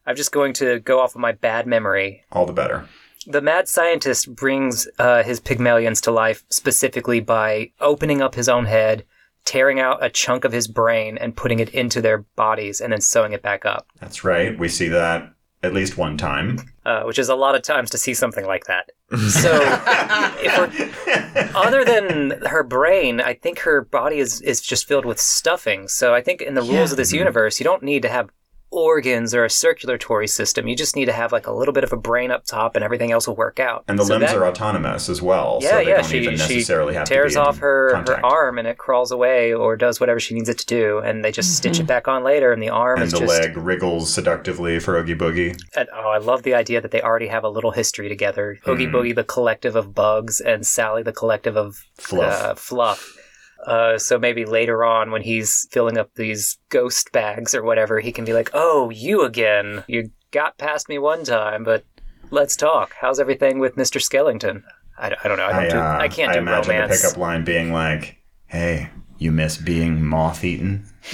I'm 0.05 0.15
just 0.15 0.31
going 0.31 0.53
to 0.53 0.79
go 0.79 0.99
off 0.99 1.15
of 1.15 1.21
my 1.21 1.31
bad 1.31 1.65
memory. 1.67 2.23
all 2.31 2.45
the 2.45 2.53
better. 2.53 2.87
The 3.25 3.41
mad 3.41 3.69
scientist 3.69 4.35
brings 4.35 4.87
uh, 4.99 5.23
his 5.23 5.39
Pygmalions 5.39 6.01
to 6.01 6.11
life 6.11 6.43
specifically 6.49 7.21
by 7.21 7.71
opening 7.79 8.21
up 8.21 8.35
his 8.35 8.49
own 8.49 8.65
head, 8.65 9.05
tearing 9.45 9.79
out 9.79 10.03
a 10.03 10.09
chunk 10.09 10.43
of 10.43 10.51
his 10.51 10.67
brain, 10.67 11.17
and 11.17 11.35
putting 11.35 11.59
it 11.59 11.69
into 11.69 12.01
their 12.01 12.19
bodies, 12.35 12.81
and 12.81 12.91
then 12.91 12.99
sewing 12.99 13.31
it 13.31 13.41
back 13.41 13.65
up. 13.65 13.87
That's 14.01 14.25
right. 14.25 14.59
We 14.59 14.67
see 14.67 14.89
that 14.89 15.33
at 15.63 15.73
least 15.73 15.97
one 15.97 16.17
time. 16.17 16.59
uh, 16.85 17.03
which 17.03 17.17
is 17.17 17.29
a 17.29 17.35
lot 17.35 17.55
of 17.55 17.61
times 17.61 17.89
to 17.91 17.97
see 17.97 18.13
something 18.13 18.45
like 18.45 18.65
that. 18.65 18.89
So, 19.29 19.51
if 20.43 20.57
we're, 20.57 21.49
other 21.55 21.85
than 21.85 22.41
her 22.47 22.63
brain, 22.63 23.21
I 23.21 23.33
think 23.35 23.59
her 23.59 23.81
body 23.83 24.17
is, 24.17 24.41
is 24.41 24.59
just 24.61 24.85
filled 24.85 25.05
with 25.05 25.19
stuffing. 25.19 25.87
So, 25.87 26.13
I 26.13 26.21
think 26.21 26.41
in 26.41 26.55
the 26.55 26.61
rules 26.61 26.73
Yeah. 26.73 26.91
of 26.91 26.97
this 26.97 27.13
universe, 27.13 27.59
you 27.61 27.63
don't 27.63 27.83
need 27.83 28.01
to 28.01 28.09
have 28.09 28.29
organs 28.73 29.33
or 29.33 29.45
a 29.45 29.49
circulatory 29.49 30.27
system. 30.27 30.67
You 30.67 30.75
just 30.75 30.95
need 30.95 31.05
to 31.05 31.13
have 31.13 31.31
like 31.31 31.47
a 31.47 31.51
little 31.51 31.73
bit 31.73 31.83
of 31.83 31.93
a 31.93 31.97
brain 31.97 32.31
up 32.31 32.45
top, 32.45 32.75
and 32.75 32.83
everything 32.83 33.11
else 33.11 33.27
will 33.27 33.35
work 33.35 33.59
out. 33.59 33.83
And 33.87 33.97
the 33.99 34.05
So 34.05 34.13
limbs 34.17 34.31
that- 34.31 34.37
are 34.37 34.45
autonomous 34.47 35.09
as 35.09 35.21
well, 35.21 35.59
yeah, 35.61 35.69
so 35.69 35.75
they 35.77 35.87
yeah. 35.89 35.95
don't 35.97 36.05
She, 36.05 36.17
even 36.19 36.37
she 36.37 36.55
necessarily 36.55 36.93
have 36.95 37.07
tears 37.07 37.33
to 37.33 37.39
be 37.39 37.45
off 37.45 37.55
in 37.55 37.61
her, 37.61 37.89
contact. 37.93 38.19
her 38.19 38.25
arm 38.25 38.57
and 38.57 38.67
it 38.67 38.77
crawls 38.77 39.11
away 39.11 39.53
or 39.53 39.75
does 39.75 39.99
whatever 39.99 40.19
she 40.19 40.33
needs 40.33 40.49
it 40.49 40.57
to 40.59 40.65
do, 40.65 40.99
and 40.99 41.23
they 41.23 41.31
just 41.31 41.55
stitch 41.55 41.79
it 41.79 41.87
back 41.87 42.07
on 42.07 42.23
later. 42.23 42.51
And 42.51 42.61
the 42.61 42.69
arm 42.69 42.97
and 42.97 43.05
is 43.07 43.13
the 43.13 43.19
just 43.19 43.41
leg 43.41 43.55
wriggles 43.57 44.13
seductively 44.13 44.79
for 44.79 44.97
Oogie 44.97 45.15
Boogie. 45.15 45.61
And, 45.75 45.87
oh, 45.93 46.09
I 46.09 46.17
love 46.17 46.43
the 46.43 46.53
idea 46.55 46.81
that 46.81 46.91
they 46.91 47.01
already 47.01 47.27
have 47.27 47.43
a 47.43 47.49
little 47.49 47.71
history 47.71 48.09
together. 48.09 48.57
Oogie 48.67 48.85
Hmm. 48.85 48.95
Boogie, 48.95 49.15
the 49.15 49.23
collective 49.23 49.75
of 49.75 49.93
bugs, 49.93 50.39
and 50.41 50.65
Sally, 50.65 51.03
the 51.03 51.13
collective 51.13 51.55
of 51.55 51.83
Fluff. 51.97 52.41
Uh, 52.43 52.55
fluff. 52.55 53.17
Uh, 53.67 53.97
so 53.97 54.17
maybe 54.19 54.45
later 54.45 54.83
on, 54.83 55.11
when 55.11 55.21
he's 55.21 55.67
filling 55.71 55.97
up 55.97 56.09
these 56.15 56.57
ghost 56.69 57.11
bags 57.11 57.55
or 57.55 57.63
whatever, 57.63 57.99
he 57.99 58.11
can 58.11 58.25
be 58.25 58.33
like, 58.33 58.49
"Oh, 58.53 58.89
you 58.89 59.23
again? 59.23 59.83
You 59.87 60.09
got 60.31 60.57
past 60.57 60.89
me 60.89 60.97
one 60.99 61.23
time, 61.23 61.63
but 61.63 61.83
let's 62.31 62.55
talk. 62.55 62.93
How's 62.99 63.19
everything 63.19 63.59
with 63.59 63.77
Mister 63.77 63.99
Skellington?" 63.99 64.63
I, 64.97 65.15
I 65.23 65.27
don't 65.27 65.37
know. 65.37 65.45
I, 65.45 65.51
don't 65.51 65.63
I, 65.65 65.69
do, 65.69 65.77
uh, 65.77 65.97
I 66.01 66.07
can't 66.07 66.29
I 66.31 66.33
do 66.33 66.39
imagine 66.39 66.71
romance. 66.75 67.01
the 67.01 67.07
pickup 67.07 67.17
line 67.19 67.43
being 67.43 67.71
like, 67.73 68.17
"Hey, 68.47 68.89
you 69.17 69.31
miss 69.31 69.57
being 69.57 70.03
moth-eaten." 70.05 70.85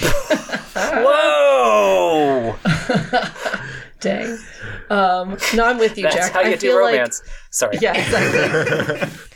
Whoa! 0.74 2.56
Dang. 4.00 4.38
Um, 4.88 5.36
no, 5.54 5.64
I'm 5.66 5.78
with 5.78 5.96
you, 5.98 6.04
That's 6.04 6.16
Jack. 6.16 6.32
how 6.32 6.40
I 6.40 6.48
you 6.48 6.56
do 6.56 6.68
feel 6.68 6.82
like- 6.82 6.92
romance. 6.94 7.22
Sorry. 7.50 7.78
yeah, 7.80 7.94
exactly. 7.94 9.08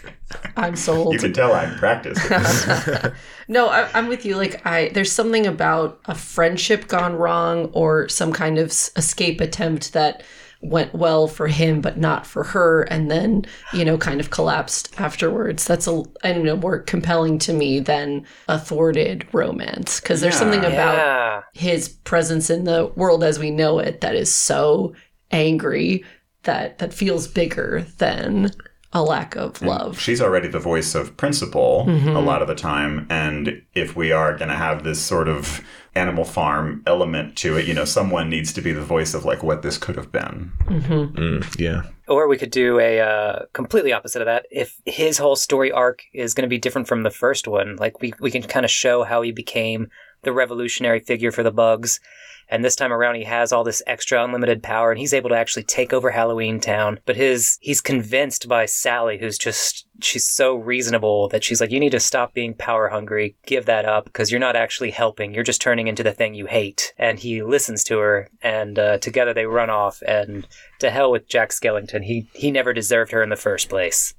I'm 0.56 0.76
sold. 0.76 1.12
You 1.14 1.18
can 1.18 1.32
tell 1.32 1.52
I'm 1.52 1.76
practiced. 1.76 2.20
No, 3.46 3.68
I, 3.68 3.90
I'm 3.92 4.08
with 4.08 4.24
you. 4.24 4.36
Like, 4.36 4.64
I 4.66 4.88
there's 4.94 5.12
something 5.12 5.46
about 5.46 6.00
a 6.06 6.14
friendship 6.14 6.88
gone 6.88 7.14
wrong, 7.14 7.66
or 7.74 8.08
some 8.08 8.32
kind 8.32 8.56
of 8.58 8.68
escape 8.68 9.40
attempt 9.42 9.92
that 9.92 10.22
went 10.62 10.94
well 10.94 11.28
for 11.28 11.46
him, 11.46 11.82
but 11.82 11.98
not 11.98 12.26
for 12.26 12.42
her, 12.42 12.84
and 12.84 13.10
then 13.10 13.44
you 13.74 13.84
know, 13.84 13.98
kind 13.98 14.18
of 14.18 14.30
collapsed 14.30 14.98
afterwards. 14.98 15.66
That's 15.66 15.86
a 15.86 16.02
I 16.22 16.32
don't 16.32 16.44
know 16.46 16.56
more 16.56 16.78
compelling 16.78 17.38
to 17.40 17.52
me 17.52 17.80
than 17.80 18.24
a 18.48 18.58
thwarted 18.58 19.26
romance 19.32 20.00
because 20.00 20.22
there's 20.22 20.38
something 20.38 20.60
about 20.64 20.96
Yeah. 20.96 21.42
his 21.52 21.90
presence 21.90 22.48
in 22.48 22.64
the 22.64 22.90
world 22.96 23.22
as 23.22 23.38
we 23.38 23.50
know 23.50 23.78
it 23.78 24.00
that 24.00 24.14
is 24.14 24.32
so 24.32 24.94
angry 25.30 26.02
that 26.44 26.78
that 26.78 26.94
feels 26.94 27.26
bigger 27.26 27.84
than 27.98 28.50
a 28.94 29.02
lack 29.02 29.34
of 29.36 29.60
love. 29.60 29.98
She's 29.98 30.20
already 30.20 30.48
the 30.48 30.60
voice 30.60 30.94
of 30.94 31.16
principle 31.16 31.84
Mm-hmm. 31.86 32.16
a 32.16 32.20
lot 32.20 32.42
of 32.42 32.48
the 32.48 32.54
time. 32.54 33.06
And 33.10 33.62
if 33.74 33.96
we 33.96 34.12
are 34.12 34.36
going 34.36 34.48
to 34.48 34.56
have 34.56 34.84
this 34.84 35.00
sort 35.00 35.28
of 35.28 35.60
animal 35.94 36.24
farm 36.24 36.82
element 36.86 37.36
to 37.38 37.56
it, 37.56 37.66
you 37.66 37.74
know, 37.74 37.84
someone 37.84 38.30
needs 38.30 38.52
to 38.52 38.60
be 38.60 38.72
the 38.72 38.82
voice 38.82 39.14
of 39.14 39.24
like 39.24 39.42
what 39.42 39.62
this 39.62 39.76
could 39.78 39.96
have 39.96 40.10
been. 40.12 40.52
Mm, 40.66 41.60
yeah. 41.60 41.82
Or 42.08 42.28
we 42.28 42.36
could 42.36 42.50
do 42.50 42.78
a 42.78 43.00
uh, 43.00 43.46
completely 43.52 43.92
opposite 43.92 44.22
of 44.22 44.26
that. 44.26 44.46
If 44.50 44.80
his 44.84 45.18
whole 45.18 45.36
story 45.36 45.72
arc 45.72 46.02
is 46.12 46.34
going 46.34 46.42
to 46.42 46.48
be 46.48 46.58
different 46.58 46.88
from 46.88 47.02
the 47.02 47.10
first 47.10 47.48
one, 47.48 47.76
like 47.76 48.00
we 48.00 48.12
we 48.20 48.30
can 48.30 48.42
kind 48.42 48.64
of 48.64 48.70
show 48.70 49.04
how 49.04 49.22
he 49.22 49.32
became 49.32 49.88
the 50.22 50.32
revolutionary 50.32 51.00
figure 51.00 51.32
for 51.32 51.42
the 51.42 51.52
bugs, 51.52 52.00
and 52.48 52.64
this 52.64 52.76
time 52.76 52.92
around 52.92 53.16
he 53.16 53.24
has 53.24 53.52
all 53.52 53.64
this 53.64 53.82
extra 53.86 54.22
unlimited 54.22 54.62
power, 54.62 54.90
and 54.90 54.98
he's 54.98 55.14
able 55.14 55.30
to 55.30 55.36
actually 55.36 55.64
take 55.64 55.92
over 55.92 56.10
Halloween 56.10 56.60
Town. 56.60 57.00
But 57.06 57.16
his 57.16 57.58
he's 57.60 57.80
convinced 57.80 58.48
by 58.48 58.66
Sally, 58.66 59.18
who's 59.18 59.38
just 59.38 59.86
she's 60.02 60.26
so 60.26 60.56
reasonable 60.56 61.28
that 61.28 61.44
she's 61.44 61.60
like, 61.60 61.70
you 61.70 61.80
need 61.80 61.92
to 61.92 62.00
stop 62.00 62.34
being 62.34 62.54
power 62.54 62.88
hungry, 62.88 63.36
give 63.46 63.66
that 63.66 63.84
up, 63.84 64.04
because 64.04 64.30
you're 64.30 64.40
not 64.40 64.56
actually 64.56 64.90
helping. 64.90 65.32
You're 65.32 65.44
just 65.44 65.60
turning 65.62 65.86
into 65.86 66.02
the 66.02 66.12
thing 66.12 66.34
you 66.34 66.46
hate. 66.46 66.92
And 66.98 67.18
he 67.18 67.42
listens 67.42 67.84
to 67.84 67.98
her, 67.98 68.28
and 68.42 68.78
uh, 68.78 68.98
together 68.98 69.32
they 69.32 69.46
run 69.46 69.70
off 69.70 70.02
and 70.06 70.46
to 70.80 70.90
hell 70.90 71.10
with 71.10 71.28
Jack 71.28 71.50
Skellington. 71.50 72.04
He 72.04 72.28
he 72.34 72.50
never 72.50 72.72
deserved 72.72 73.12
her 73.12 73.22
in 73.22 73.30
the 73.30 73.36
first 73.36 73.68
place. 73.68 74.14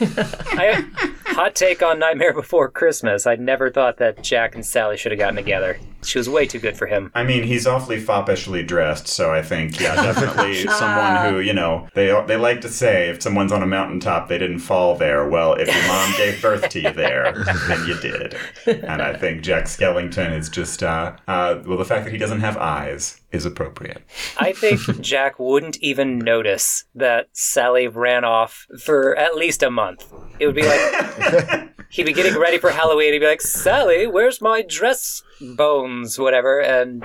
I, 0.00 0.84
hot 1.26 1.54
take 1.54 1.82
on 1.82 1.98
Nightmare 1.98 2.32
Before 2.32 2.68
Christmas. 2.68 3.26
I 3.26 3.36
never 3.36 3.70
thought 3.70 3.98
that 3.98 4.22
Jack 4.22 4.54
and 4.54 4.64
Sally 4.64 4.96
should 4.96 5.12
have 5.12 5.18
gotten 5.18 5.36
together. 5.36 5.78
She 6.02 6.18
was 6.18 6.28
way 6.28 6.46
too 6.46 6.58
good 6.58 6.76
for 6.76 6.86
him. 6.86 7.10
I 7.14 7.24
mean, 7.24 7.44
he's 7.44 7.66
awfully 7.66 7.98
foppishly 7.98 8.62
dressed, 8.66 9.08
so 9.08 9.32
I 9.32 9.42
think, 9.42 9.80
yeah, 9.80 9.94
definitely 10.12 10.66
someone 10.66 11.32
who, 11.32 11.40
you 11.40 11.54
know, 11.54 11.88
they 11.94 12.08
they 12.26 12.36
like 12.36 12.60
to 12.60 12.68
say 12.68 13.08
if 13.08 13.22
someone's 13.22 13.52
on 13.52 13.62
a 13.62 13.66
mountaintop, 13.66 14.28
they 14.28 14.38
didn't 14.38 14.58
fall 14.58 14.96
there. 14.96 15.26
Well, 15.28 15.54
if 15.54 15.66
your 15.66 15.86
mom 15.86 16.12
gave 16.16 16.42
birth 16.42 16.68
to 16.70 16.80
you 16.80 16.92
there, 16.92 17.32
then 17.68 17.86
you 17.86 17.98
did. 18.00 18.36
And 18.66 19.00
I 19.00 19.16
think 19.16 19.42
Jack 19.42 19.64
Skellington 19.64 20.36
is 20.36 20.48
just, 20.48 20.82
uh, 20.82 21.16
uh, 21.26 21.60
well, 21.64 21.78
the 21.78 21.84
fact 21.84 22.04
that 22.04 22.10
he 22.10 22.18
doesn't 22.18 22.40
have 22.40 22.56
eyes 22.58 23.20
is 23.34 23.44
appropriate. 23.44 24.02
I 24.38 24.52
think 24.52 24.80
Jack 25.00 25.38
wouldn't 25.38 25.76
even 25.78 26.18
notice 26.18 26.84
that 26.94 27.28
Sally 27.32 27.88
ran 27.88 28.24
off 28.24 28.66
for 28.82 29.16
at 29.16 29.34
least 29.34 29.62
a 29.62 29.70
month. 29.70 30.12
It 30.38 30.46
would 30.46 30.54
be 30.54 30.62
like 30.62 31.70
he'd 31.90 32.06
be 32.06 32.12
getting 32.12 32.38
ready 32.40 32.58
for 32.58 32.70
Halloween. 32.70 33.12
He'd 33.12 33.18
be 33.18 33.26
like, 33.26 33.40
"Sally, 33.40 34.06
where's 34.06 34.40
my 34.40 34.62
dress 34.62 35.22
bones? 35.40 36.18
Whatever." 36.18 36.60
And 36.60 37.02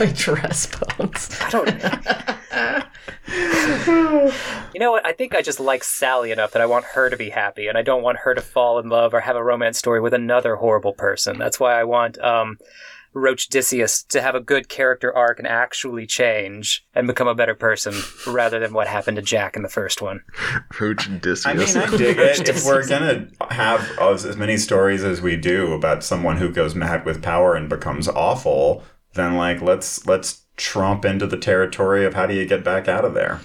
My 0.00 0.06
dress 0.06 0.66
bones. 0.66 1.30
I 1.40 1.50
don't. 1.50 1.82
Know. 1.82 2.82
You 4.74 4.80
know 4.80 4.90
what? 4.90 5.06
I 5.06 5.12
think 5.12 5.34
I 5.34 5.42
just 5.42 5.60
like 5.60 5.84
Sally 5.84 6.32
enough 6.32 6.50
that 6.52 6.62
I 6.62 6.66
want 6.66 6.84
her 6.84 7.08
to 7.08 7.16
be 7.16 7.30
happy, 7.30 7.68
and 7.68 7.78
I 7.78 7.82
don't 7.82 8.02
want 8.02 8.18
her 8.18 8.34
to 8.34 8.40
fall 8.40 8.78
in 8.80 8.88
love 8.88 9.14
or 9.14 9.20
have 9.20 9.36
a 9.36 9.42
romance 9.42 9.78
story 9.78 10.00
with 10.00 10.12
another 10.12 10.56
horrible 10.56 10.92
person. 10.92 11.38
That's 11.38 11.60
why 11.60 11.78
I 11.78 11.84
want 11.84 12.18
um, 12.18 12.58
Roach 13.14 13.48
Odysseus 13.48 14.02
to 14.04 14.20
have 14.20 14.34
a 14.34 14.40
good 14.40 14.68
character 14.68 15.14
arc 15.16 15.38
and 15.38 15.48
actually 15.48 16.06
change 16.06 16.84
and 16.94 17.06
become 17.06 17.28
a 17.28 17.34
better 17.34 17.54
person, 17.54 17.94
rather 18.26 18.58
than 18.58 18.72
what 18.72 18.88
happened 18.88 19.16
to 19.16 19.22
Jack 19.22 19.56
in 19.56 19.62
the 19.62 19.68
first 19.68 20.02
one. 20.02 20.20
Roach 20.80 21.08
Odysseus. 21.08 21.46
I 21.46 21.54
mean, 21.54 21.88
I 21.88 21.96
dig 21.96 22.18
it. 22.18 22.48
if 22.48 22.64
we're 22.64 22.86
gonna 22.86 23.28
have 23.50 23.88
as 23.98 24.24
as 24.24 24.36
many 24.36 24.56
stories 24.56 25.04
as 25.04 25.20
we 25.20 25.36
do 25.36 25.72
about 25.72 26.04
someone 26.04 26.38
who 26.38 26.50
goes 26.50 26.74
mad 26.74 27.04
with 27.04 27.22
power 27.22 27.54
and 27.54 27.68
becomes 27.68 28.08
awful, 28.08 28.82
then 29.14 29.36
like 29.36 29.62
let's 29.62 30.06
let's 30.06 30.44
tromp 30.56 31.04
into 31.04 31.26
the 31.26 31.36
territory 31.36 32.04
of 32.04 32.14
how 32.14 32.26
do 32.26 32.34
you 32.34 32.46
get 32.46 32.64
back 32.64 32.88
out 32.88 33.04
of 33.04 33.14
there. 33.14 33.40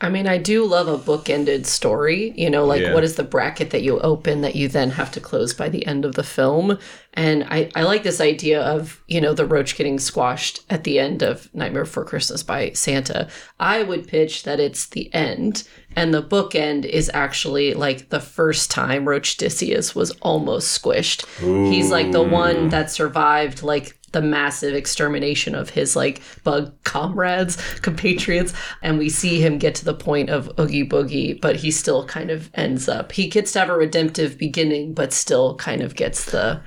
I 0.00 0.08
mean, 0.10 0.26
I 0.26 0.38
do 0.38 0.66
love 0.66 0.88
a 0.88 0.98
book-ended 0.98 1.66
story. 1.66 2.34
You 2.36 2.50
know, 2.50 2.66
like 2.66 2.82
Yeah. 2.82 2.92
what 2.94 3.04
is 3.04 3.14
the 3.14 3.22
bracket 3.22 3.70
that 3.70 3.82
you 3.82 4.00
open 4.00 4.40
that 4.40 4.56
you 4.56 4.68
then 4.68 4.90
have 4.90 5.10
to 5.12 5.20
close 5.20 5.54
by 5.54 5.68
the 5.68 5.86
end 5.86 6.04
of 6.04 6.14
the 6.16 6.24
film? 6.24 6.78
And 7.14 7.44
I, 7.48 7.70
I 7.76 7.84
like 7.84 8.02
this 8.02 8.20
idea 8.20 8.60
of, 8.60 9.00
you 9.06 9.20
know, 9.20 9.34
the 9.34 9.46
roach 9.46 9.76
getting 9.76 10.00
squashed 10.00 10.62
at 10.68 10.82
the 10.82 10.98
end 10.98 11.22
of 11.22 11.48
Nightmare 11.54 11.84
Before 11.84 12.04
Christmas 12.04 12.42
by 12.42 12.72
Santa. 12.72 13.28
I 13.60 13.84
would 13.84 14.08
pitch 14.08 14.42
that 14.42 14.58
it's 14.58 14.86
the 14.86 15.14
end. 15.14 15.62
And 15.94 16.12
the 16.12 16.22
bookend 16.24 16.84
is 16.86 17.08
actually 17.14 17.72
like 17.74 18.08
the 18.08 18.18
first 18.20 18.72
time 18.72 19.08
Roach 19.08 19.36
Odysseus 19.36 19.94
was 19.94 20.10
almost 20.22 20.82
squished. 20.82 21.24
He's 21.70 21.92
like 21.92 22.10
the 22.10 22.20
one 22.22 22.68
that 22.70 22.90
survived 22.90 23.62
like 23.62 23.96
the 24.14 24.22
massive 24.22 24.74
extermination 24.74 25.54
of 25.54 25.68
his 25.68 25.94
like 25.94 26.22
bug 26.42 26.72
comrades, 26.84 27.56
compatriots, 27.82 28.54
and 28.80 28.96
we 28.98 29.10
see 29.10 29.40
him 29.40 29.58
get 29.58 29.74
to 29.74 29.84
the 29.84 29.92
point 29.92 30.30
of 30.30 30.50
Oogie 30.58 30.88
Boogie, 30.88 31.38
but 31.38 31.56
he 31.56 31.70
still 31.70 32.06
kind 32.06 32.30
of 32.30 32.50
ends 32.54 32.88
up. 32.88 33.12
He 33.12 33.28
gets 33.28 33.52
to 33.52 33.58
have 33.58 33.68
a 33.68 33.76
redemptive 33.76 34.38
beginning, 34.38 34.94
but 34.94 35.12
still 35.12 35.56
kind 35.56 35.82
of 35.82 35.94
gets 35.94 36.24
the 36.30 36.62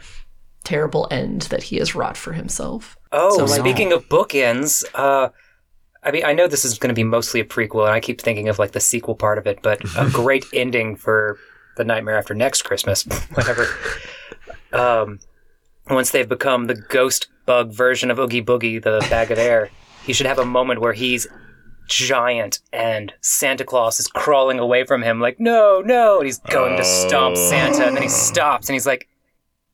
terrible 0.63 1.08
end 1.10 1.44
that 1.44 1.63
he 1.63 1.77
has 1.77 1.96
wrought 1.96 2.18
for 2.18 2.34
himself. 2.34 2.98
Oh, 3.12 3.38
So, 3.38 3.46
like- 3.46 3.60
speaking 3.62 3.94
of 3.94 4.08
bookends, 4.10 4.84
uh, 4.94 5.30
I 6.04 6.12
mean, 6.12 6.24
I 6.25 6.34
know 6.34 6.48
this 6.48 6.63
is 6.66 6.77
going 6.77 6.89
to 6.89 6.94
be 6.94 7.04
mostly 7.04 7.39
a 7.39 7.46
prequel, 7.46 7.86
and 7.86 7.94
I 7.94 8.00
keep 8.00 8.22
thinking 8.22 8.50
of 8.50 8.60
like 8.60 8.74
the 8.74 8.80
sequel 8.80 9.16
part 9.16 9.38
of 9.38 9.48
it, 9.48 9.60
but 9.63 9.82
a 9.98 10.10
great 10.13 10.46
ending 10.54 10.96
for 10.96 11.38
the 11.77 11.84
Nightmare 11.84 12.18
After 12.18 12.34
Next 12.34 12.63
Christmas, 12.63 13.04
whatever. 13.34 13.68
Um, 14.74 15.20
once 15.89 16.12
they've 16.12 16.27
become 16.27 16.65
the 16.67 16.75
ghost 16.75 17.27
bug 17.46 17.72
version 17.72 18.12
of 18.12 18.20
Oogie 18.20 18.44
Boogie, 18.44 18.82
the 18.82 19.06
bag 19.10 19.32
of 19.32 19.38
air, 19.38 19.70
he 20.03 20.13
should 20.13 20.25
have 20.27 20.39
a 20.39 20.46
moment 20.46 20.82
where 20.82 20.94
he's 20.94 21.27
giant 21.88 22.60
and 22.74 23.13
Santa 23.22 23.63
Claus 23.63 24.00
is 24.00 24.08
crawling 24.08 24.60
away 24.60 24.84
from 24.86 25.01
him, 25.01 25.20
like, 25.20 25.39
no, 25.39 25.82
no, 25.86 26.17
and 26.17 26.25
he's 26.25 26.39
going 26.39 26.77
to 26.77 26.84
stomp 26.84 27.36
Oh. 27.38 27.50
Santa, 27.50 27.86
and 27.88 27.96
then 27.96 28.03
he 28.03 28.10
stops 28.10 28.67
and 28.67 28.74
he's 28.75 28.86
like, 28.88 29.08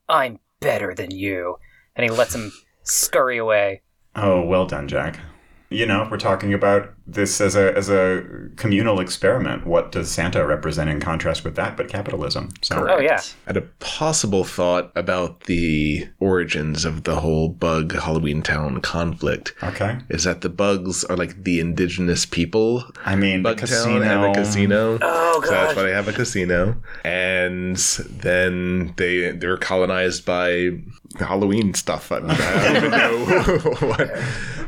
I'm 0.08 0.38
better 0.60 0.94
than 0.94 1.10
you. 1.10 1.56
And 1.96 2.04
he 2.04 2.10
lets 2.10 2.34
him 2.34 2.52
scurry 2.82 3.38
away. 3.38 3.82
Oh, 4.16 4.42
well 4.42 4.66
done, 4.66 4.88
Jack. 4.88 5.18
You 5.70 5.86
know, 5.86 6.06
we're 6.10 6.18
talking 6.18 6.54
about 6.54 6.92
this 7.06 7.40
as 7.40 7.54
a 7.54 7.76
as 7.76 7.90
a 7.90 8.24
communal 8.56 8.98
experiment. 9.00 9.66
What 9.66 9.92
does 9.92 10.10
Santa 10.10 10.46
represent 10.46 10.88
in 10.88 11.00
contrast 11.00 11.44
with 11.44 11.54
that? 11.56 11.76
But 11.76 11.88
capitalism. 11.88 12.48
So 12.62 12.86
Oh, 12.88 12.98
yeah. 12.98 13.20
I 13.46 13.50
had 13.50 13.56
a 13.58 13.62
possible 13.80 14.44
thought 14.44 14.90
about 14.94 15.40
the 15.40 16.08
origins 16.18 16.84
of 16.84 17.04
the 17.04 17.16
whole 17.20 17.48
bug 17.50 17.94
Halloween 17.94 18.42
Town 18.42 18.80
conflict. 18.80 19.54
okay. 19.62 19.98
Is 20.08 20.24
that 20.24 20.40
the 20.40 20.48
bugs 20.48 21.04
are 21.04 21.16
like 21.16 21.44
the 21.44 21.60
indigenous 21.60 22.24
people? 22.24 22.84
I 23.04 23.16
mean, 23.16 23.42
the 23.42 23.50
Bug 23.50 23.58
casino. 23.58 24.00
Town 24.00 24.02
have 24.02 24.30
a 24.30 24.32
casino. 24.34 24.98
Oh, 25.02 25.40
god. 25.40 25.44
So 25.46 25.50
that's 25.50 25.76
why 25.76 25.82
they 25.82 25.92
have 25.92 26.08
a 26.08 26.12
casino. 26.12 26.76
And 27.04 27.76
then 27.76 28.94
they 28.96 29.32
they 29.32 29.46
were 29.46 29.56
colonized 29.58 30.24
by 30.24 30.70
Halloween 31.18 31.74
stuff. 31.74 32.10
I, 32.10 32.20
mean, 32.20 32.30
I 32.30 32.64
don't 32.64 32.76
even 32.76 32.90
know 32.90 33.16
what 33.88 34.18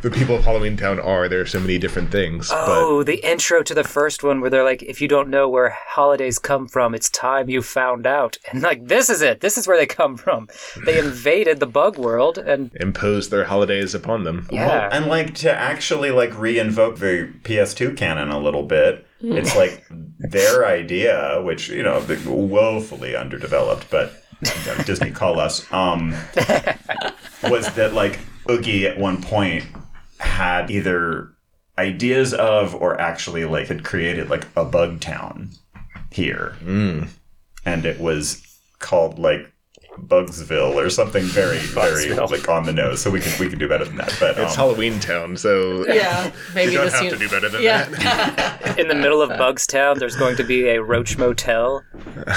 the 0.03 0.11
people 0.11 0.37
of 0.37 0.45
Halloween 0.45 0.77
Town 0.77 1.01
are. 1.01 1.29
There 1.29 1.41
are 1.41 1.47
so 1.47 1.59
many 1.61 1.79
different 1.79 2.13
things. 2.13 2.26
Oh, 2.51 3.03
the 3.03 3.25
intro 3.27 3.63
to 3.63 3.75
the 3.75 3.85
first 3.85 4.23
one 4.23 4.41
where 4.41 4.51
they're 4.51 4.65
like, 4.65 4.83
if 4.83 5.01
you 5.01 5.09
don't 5.09 5.29
know 5.29 5.49
where 5.49 5.77
holidays 5.89 6.39
come 6.39 6.67
from, 6.69 6.95
it's 6.95 7.11
time 7.11 7.49
you 7.49 7.63
found 7.63 8.07
out. 8.07 8.37
And 8.53 8.63
like, 8.63 8.87
this 8.87 9.11
is 9.11 9.23
it. 9.23 9.41
This 9.41 9.59
is 9.59 9.67
where 9.67 9.77
they 9.77 9.87
come 9.87 10.17
from. 10.17 10.49
They 10.85 10.99
invaded 11.07 11.61
the 11.61 11.67
bug 11.67 11.99
world 11.99 12.39
and 12.39 12.71
imposed 12.77 13.31
their 13.31 13.45
holidays 13.45 13.95
upon 13.95 14.25
them. 14.25 14.49
yeah. 14.51 14.67
Well, 14.67 14.89
and 14.93 15.07
like 15.07 15.35
to 15.37 15.53
actually 15.53 16.11
like 16.11 16.37
re-invoke 16.39 16.99
the 16.99 17.33
PS2 17.43 17.97
canon 17.97 18.31
a 18.31 18.39
little 18.39 18.63
bit. 18.63 19.07
It's 19.21 19.57
like 19.57 19.85
their 20.19 20.67
idea, 20.67 21.41
which 21.43 21.69
you 21.69 21.83
know, 21.83 22.05
woefully 22.27 23.17
underdeveloped, 23.17 23.91
but 23.91 24.13
you 24.43 24.51
know, 24.67 24.83
Disney 24.85 25.11
call 25.11 25.41
us. 25.41 25.71
Um, 25.73 26.11
was 27.45 27.73
that 27.75 27.93
like 27.95 28.19
Oogie 28.51 28.87
at 28.87 28.99
one 28.99 29.23
point 29.23 29.65
had 30.19 30.71
either 30.71 31.33
ideas 31.79 32.33
of 32.35 32.75
or 32.75 33.01
actually 33.01 33.45
like 33.45 33.69
had 33.69 33.85
created 33.85 34.29
like 34.31 34.47
a 34.57 34.65
bug 34.65 35.01
town 35.01 35.51
here, 36.11 36.55
and 36.67 37.85
it 37.85 38.01
was 38.01 38.43
called 38.79 39.19
like 39.19 39.53
Bugsville 39.99 40.75
or 40.75 40.91
something 40.91 41.23
very 41.25 41.57
very 41.59 42.07
Bugsville. 42.07 42.31
like 42.31 42.49
on 42.51 42.65
the 42.65 42.73
nose. 42.73 43.01
So 43.01 43.11
we 43.11 43.21
can 43.21 43.33
we 43.41 43.49
can 43.49 43.59
do 43.59 43.67
better 43.69 43.85
than 43.87 43.97
that. 43.97 44.15
But 44.21 44.37
It's 44.39 44.53
um, 44.53 44.57
Halloween 44.57 45.01
Town, 45.01 45.37
so 45.39 45.87
Yeah, 45.93 46.31
maybe 46.55 46.73
you 46.73 46.79
don't 46.79 46.93
have 46.93 47.03
uni- 47.05 47.17
to 47.17 47.19
do 47.19 47.29
better 47.31 47.49
than 47.49 47.63
yeah. 47.63 47.85
that. 47.89 48.79
In 48.79 48.89
the 48.89 48.95
middle 48.95 49.23
of 49.23 49.31
Bugstown, 49.31 49.99
there's 49.99 50.17
going 50.17 50.37
to 50.37 50.45
be 50.45 50.69
a 50.69 50.83
roach 50.83 51.17
motel. 51.17 51.83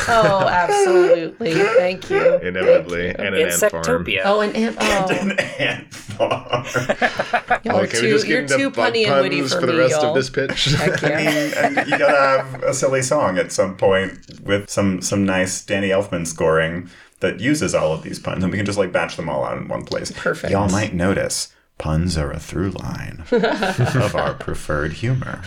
oh, 0.08 0.48
absolutely. 0.50 1.54
Thank 1.54 2.10
you. 2.10 2.36
Inevitably, 2.38 3.10
and 3.10 3.36
an 3.36 3.50
ant 3.50 3.54
farm. 3.56 3.84
Insectopia. 3.84 4.22
Oh, 4.24 4.40
and 4.40 4.56
ant. 4.56 4.78
Oh, 4.80 5.08
an 5.10 5.38
ant 5.60 5.94
farm. 6.20 7.62
y'all 7.64 7.78
are 7.78 7.88
can 7.88 8.02
we 8.02 8.08
too, 8.08 8.12
just 8.12 8.28
you're 8.28 8.42
into 8.42 8.58
too 8.58 8.70
bug 8.70 8.94
punny 8.94 9.08
and 9.08 9.22
witty 9.22 9.40
puns 9.40 9.54
for, 9.54 9.62
for 9.62 9.66
the 9.66 9.74
me, 9.74 9.80
rest 9.80 10.02
y'all. 10.02 10.10
of 10.10 10.16
this 10.16 10.30
pitch? 10.30 10.66
Heck 10.66 11.04
I 11.04 11.08
mean, 11.10 11.54
and 11.56 11.90
you 11.90 11.98
gotta 11.98 12.44
have 12.44 12.64
a 12.64 12.74
silly 12.74 13.02
song 13.02 13.38
at 13.38 13.52
some 13.52 13.78
point 13.78 14.20
with 14.44 14.70
some 14.70 15.02
some 15.02 15.26
nice 15.26 15.64
Danny 15.64 15.90
Elfman 15.90 16.28
scoring 16.28 16.90
that 17.22 17.40
uses 17.40 17.74
all 17.74 17.94
of 17.94 18.04
these 18.04 18.20
puns, 18.20 18.44
and 18.44 18.52
we 18.52 18.58
can 18.58 18.66
just 18.66 18.78
like 18.78 18.92
batch 18.92 19.16
them 19.16 19.30
all 19.30 19.44
out 19.44 19.58
in 19.58 19.68
one 19.68 19.84
place. 19.84 20.12
Perfect. 20.12 20.52
Y'all 20.52 20.70
might 20.70 20.94
notice 20.94 21.54
puns 21.78 22.18
are 22.18 22.32
a 22.32 22.40
through 22.40 22.72
line 22.72 23.24
of 23.32 24.16
our 24.16 24.34
preferred 24.36 24.94
humor. 24.94 25.42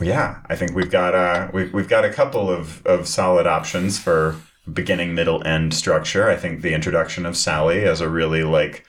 yeah, 0.00 0.38
I 0.46 0.56
think 0.56 0.74
we've 0.74 0.90
got 0.90 1.14
uh 1.14 1.48
we've, 1.52 1.72
we've 1.74 1.88
got 1.88 2.04
a 2.04 2.10
couple 2.10 2.48
of, 2.48 2.84
of 2.86 3.06
solid 3.06 3.46
options 3.46 3.98
for 3.98 4.36
beginning, 4.72 5.14
middle, 5.14 5.46
end 5.46 5.74
structure. 5.74 6.28
I 6.30 6.36
think 6.36 6.62
the 6.62 6.72
introduction 6.72 7.26
of 7.26 7.36
Sally 7.36 7.84
as 7.84 8.00
a 8.00 8.08
really 8.08 8.42
like 8.42 8.86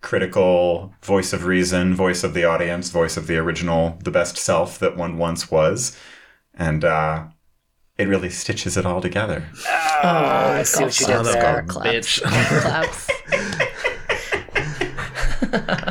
critical 0.00 0.92
voice 1.02 1.32
of 1.32 1.44
reason, 1.46 1.94
voice 1.94 2.22
of 2.24 2.34
the 2.34 2.44
audience, 2.44 2.90
voice 2.90 3.16
of 3.16 3.26
the 3.26 3.36
original, 3.38 3.98
the 4.04 4.10
best 4.10 4.36
self 4.36 4.78
that 4.78 4.96
one 4.96 5.18
once 5.18 5.50
was. 5.50 5.96
And 6.54 6.84
uh, 6.84 7.24
it 7.98 8.06
really 8.08 8.30
stitches 8.30 8.76
it 8.76 8.86
all 8.86 9.00
together. 9.00 9.46
Oh, 10.02 10.08
I 10.08 10.62
see 10.62 10.84
what 10.84 11.00
you 11.00 11.06
did 11.06 11.24
there. 11.24 11.62
claps, 11.62 12.20
bitch. 12.20 12.22
claps. 12.62 13.10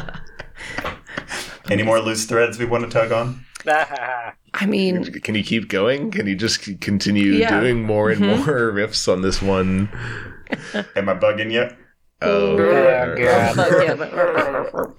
Any 1.71 1.83
more 1.83 1.99
loose 1.99 2.25
threads 2.25 2.59
we 2.59 2.65
want 2.65 2.83
to 2.83 2.89
tug 2.89 3.11
on? 3.11 3.43
I 3.67 4.65
mean, 4.67 5.03
Can 5.21 5.33
you 5.35 5.43
keep 5.43 5.67
going? 5.69 6.11
Can 6.11 6.27
you 6.27 6.35
just 6.35 6.79
continue 6.81 7.33
Yeah. 7.33 7.49
Mm-hmm. 7.51 7.59
doing 7.61 7.83
more 7.83 8.11
and 8.11 8.21
more 8.21 8.71
riffs 8.71 9.11
on 9.11 9.21
this 9.23 9.41
one? 9.41 9.89
Am 10.95 11.09
I 11.09 11.15
bugging 11.15 11.51
you? 11.51 11.67
Oh, 12.21 12.57
Yeah, 12.57 13.15
yeah. 13.17 13.95
but 13.95 14.95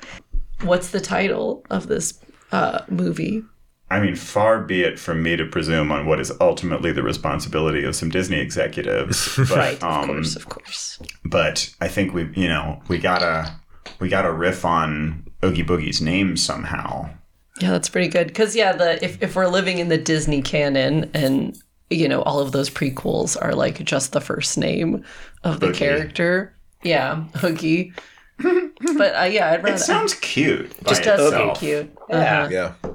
what's 0.63 0.91
the 0.91 1.01
title 1.01 1.65
of 1.71 1.87
this 1.89 2.19
uh, 2.53 2.81
movie? 2.89 3.43
I 3.89 4.01
mean, 4.01 4.17
far 4.17 4.61
be 4.63 4.83
it 4.83 4.99
from 4.99 5.23
me 5.23 5.37
to 5.37 5.47
presume 5.47 5.93
on 5.93 6.07
what 6.07 6.19
is 6.21 6.33
ultimately 6.41 6.91
the 6.93 7.05
responsibility 7.05 7.85
of 7.85 7.95
some 7.95 8.11
Disney 8.11 8.41
executives. 8.41 9.35
But, 9.37 9.51
Right, 9.51 9.77
of 9.77 9.83
um, 9.85 10.07
course, 10.09 10.35
of 10.37 10.49
course. 10.49 10.99
but 11.25 11.73
I 11.81 11.87
think 11.89 12.13
we, 12.13 12.29
you 12.35 12.49
know, 12.49 12.83
we 12.89 12.99
gotta, 12.99 13.55
we 14.01 14.09
gotta 14.09 14.33
riff 14.33 14.65
on 14.65 15.25
Oogie 15.45 15.63
Boogie's 15.63 16.01
name 16.03 16.37
somehow. 16.37 17.11
Yeah, 17.61 17.71
that's 17.71 17.89
pretty 17.89 18.09
good. 18.09 18.27
Because 18.27 18.57
yeah, 18.57 18.73
the 18.73 19.03
if 19.05 19.23
if 19.23 19.35
we're 19.37 19.47
living 19.47 19.79
in 19.79 19.89
the 19.89 19.97
Disney 19.97 20.43
canon 20.43 21.11
and 21.15 21.57
you 21.89 22.07
know 22.09 22.21
all 22.23 22.41
of 22.41 22.53
those 22.53 22.69
prequels 22.69 23.35
are 23.41 23.55
like 23.55 23.83
just 23.85 24.13
the 24.13 24.21
first 24.21 24.59
name 24.59 25.05
of 25.45 25.61
the 25.61 25.69
Oogie. 25.69 25.79
character. 25.79 26.56
Yeah, 26.83 27.25
Hoogie. 27.35 27.93
but 28.39 29.15
uh, 29.17 29.25
yeah, 29.25 29.51
I'd 29.53 29.63
rather. 29.65 29.77
It 29.77 29.79
sounds 29.79 30.15
cute. 30.15 30.71
By 30.83 30.91
just 30.91 31.03
does 31.05 31.21
itself. 31.21 31.33
sound 31.33 31.57
cute. 31.59 31.99
Yeah. 32.09 32.17
Uh-huh. 32.17 32.49
yeah. 32.51 32.91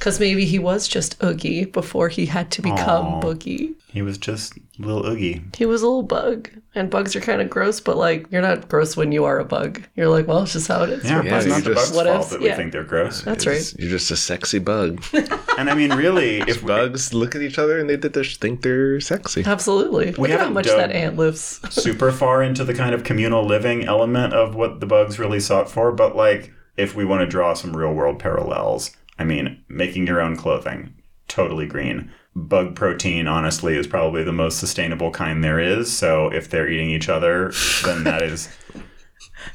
Because 0.00 0.18
maybe 0.18 0.46
he 0.46 0.58
was 0.58 0.88
just 0.88 1.22
Oogie 1.22 1.66
before 1.66 2.08
he 2.08 2.24
had 2.24 2.50
to 2.52 2.62
become 2.62 3.06
Aw. 3.06 3.20
Boogie. 3.20 3.74
He 3.92 4.00
was 4.00 4.16
just 4.16 4.54
little 4.78 5.04
Oogie. 5.06 5.42
He 5.58 5.66
was 5.66 5.82
a 5.82 5.86
little 5.86 6.02
bug. 6.02 6.48
And 6.74 6.88
bugs 6.88 7.14
are 7.14 7.20
kind 7.20 7.42
of 7.42 7.50
gross, 7.50 7.80
but 7.80 7.98
like, 7.98 8.26
you're 8.32 8.40
not 8.40 8.66
gross 8.70 8.96
when 8.96 9.12
you 9.12 9.24
are 9.26 9.38
a 9.38 9.44
bug. 9.44 9.82
You're 9.96 10.08
like, 10.08 10.26
well, 10.26 10.42
it's 10.44 10.54
just 10.54 10.68
how 10.68 10.84
it 10.84 10.90
is. 10.90 11.04
Yeah, 11.04 11.22
Yeah, 11.22 11.36
it's 11.36 11.46
not 11.46 11.64
the 11.64 11.74
just- 11.74 11.92
bug's 11.92 11.96
What 11.96 12.06
fault 12.06 12.24
if- 12.24 12.30
that 12.30 12.40
we 12.40 12.46
yeah. 12.46 12.56
think 12.56 12.72
they're 12.72 12.82
gross. 12.84 13.20
That's 13.22 13.44
You're 13.44 13.54
right. 13.54 13.74
You're 13.78 13.90
just 13.90 14.10
a 14.10 14.16
sexy 14.16 14.58
bug. 14.58 15.04
And 15.58 15.68
I 15.68 15.74
mean, 15.74 15.92
really, 15.92 16.38
if 16.48 16.64
Bugs 16.64 17.12
look 17.12 17.34
at 17.36 17.42
each 17.42 17.58
other 17.58 17.78
and 17.78 17.90
they 17.90 17.98
did 17.98 18.14
think 18.14 18.62
they're 18.62 18.98
sexy. 19.00 19.42
Absolutely. 19.44 20.12
Look 20.12 20.30
at 20.30 20.38
how 20.38 20.38
haven't 20.38 20.54
much 20.54 20.66
that 20.68 20.90
ant 20.92 21.16
lives. 21.18 21.60
super 21.70 22.10
far 22.10 22.42
into 22.42 22.64
the 22.64 22.72
kind 22.72 22.94
of 22.94 23.04
communal 23.04 23.44
living 23.44 23.84
element 23.84 24.32
of 24.32 24.54
what 24.54 24.80
the 24.80 24.86
bugs 24.86 25.18
really 25.18 25.40
sought 25.40 25.70
for, 25.70 25.92
but 25.92 26.16
like 26.16 26.50
if 26.78 26.94
we 26.94 27.04
want 27.04 27.20
to 27.20 27.26
draw 27.26 27.52
some 27.52 27.76
real 27.76 27.92
world 27.92 28.18
parallels, 28.18 28.96
I 29.20 29.24
mean, 29.24 29.62
making 29.68 30.06
your 30.06 30.22
own 30.22 30.34
clothing, 30.34 30.94
totally 31.28 31.66
green. 31.66 32.10
Bug 32.34 32.74
protein, 32.74 33.26
honestly, 33.26 33.76
is 33.76 33.86
probably 33.86 34.24
the 34.24 34.32
most 34.32 34.58
sustainable 34.58 35.10
kind 35.10 35.44
there 35.44 35.60
is. 35.60 35.92
So 35.94 36.28
if 36.32 36.48
they're 36.48 36.70
eating 36.70 36.88
each 36.88 37.10
other, 37.10 37.52
then 37.84 38.04
that 38.04 38.22
is 38.22 38.48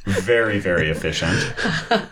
very, 0.06 0.60
very 0.60 0.90
efficient. 0.90 1.54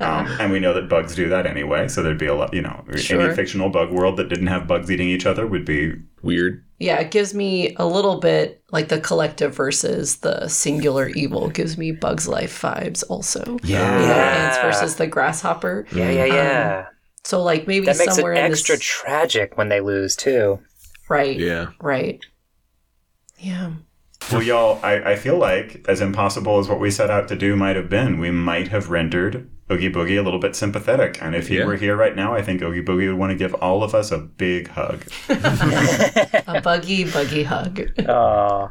Um, 0.00 0.26
and 0.40 0.50
we 0.52 0.58
know 0.58 0.74
that 0.74 0.88
bugs 0.88 1.14
do 1.14 1.28
that 1.28 1.46
anyway. 1.46 1.86
So 1.86 2.02
there'd 2.02 2.18
be 2.18 2.26
a 2.26 2.34
lot, 2.34 2.52
you 2.52 2.60
know, 2.60 2.84
Sure. 2.96 3.22
any 3.22 3.34
fictional 3.34 3.70
bug 3.70 3.92
world 3.92 4.16
that 4.16 4.28
didn't 4.28 4.48
have 4.48 4.66
bugs 4.66 4.90
eating 4.90 5.08
each 5.08 5.24
other 5.26 5.46
would 5.46 5.64
be 5.64 5.94
Weird. 6.22 6.64
Yeah, 6.82 6.98
it 6.98 7.10
gives 7.12 7.32
me 7.32 7.74
a 7.76 7.86
little 7.86 8.18
bit 8.18 8.62
like 8.72 8.88
the 8.88 8.98
collective 9.00 9.54
versus 9.54 10.16
the 10.16 10.48
singular 10.48 11.08
evil 11.08 11.48
gives 11.48 11.78
me 11.78 11.92
Bug's 11.92 12.26
Life 12.26 12.60
vibes 12.60 13.04
also. 13.08 13.58
Yeah. 13.62 14.00
You 14.00 14.06
know, 14.08 14.12
Yeah. 14.14 14.46
ants 14.46 14.58
versus 14.58 14.96
the 14.96 15.06
grasshopper. 15.06 15.86
Yeah, 15.94 16.10
yeah, 16.10 16.24
yeah. 16.24 16.78
Um, 16.88 16.94
so 17.24 17.42
like 17.42 17.68
maybe 17.68 17.86
that 17.86 17.98
makes 17.98 18.12
it 18.12 18.14
somewhere 18.16 18.32
in 18.32 18.50
extra 18.50 18.74
this 18.76 18.84
tragic 18.84 19.56
when 19.56 19.68
they 19.68 19.80
lose 19.80 20.16
too. 20.16 20.58
right, 21.08 21.38
Yeah. 21.38 21.66
right. 21.80 22.18
Yeah. 23.38 23.72
Well, 24.30 24.42
y'all, 24.42 24.80
I, 24.82 25.12
I 25.12 25.16
feel 25.16 25.36
like, 25.36 25.84
as 25.88 26.00
impossible 26.00 26.58
as 26.58 26.68
what 26.68 26.80
we 26.80 26.90
set 26.90 27.10
out 27.10 27.28
to 27.28 27.36
do 27.36 27.54
might 27.56 27.76
have 27.76 27.88
been, 27.90 28.18
we 28.18 28.30
might 28.30 28.68
have 28.68 28.88
rendered 28.88 29.48
Oogie 29.70 29.90
Boogie 29.92 30.18
a 30.18 30.22
little 30.22 30.38
bit 30.38 30.56
sympathetic. 30.56 31.18
And 31.20 31.34
if 31.34 31.48
he 31.48 31.58
Yeah. 31.58 31.66
were 31.66 31.76
here 31.76 31.96
right 31.96 32.16
now, 32.16 32.32
I 32.34 32.40
think 32.42 32.62
Oogie 32.62 32.82
Boogie 32.82 33.08
would 33.08 33.18
want 33.18 33.30
to 33.30 33.36
give 33.36 33.52
all 33.54 33.82
of 33.82 33.94
us 33.94 34.10
a 34.10 34.18
big 34.18 34.68
hug. 34.68 35.04
A 35.28 36.60
buggy, 36.62 37.04
buggy 37.10 37.42
hug. 37.42 37.80
Oh, 38.08 38.70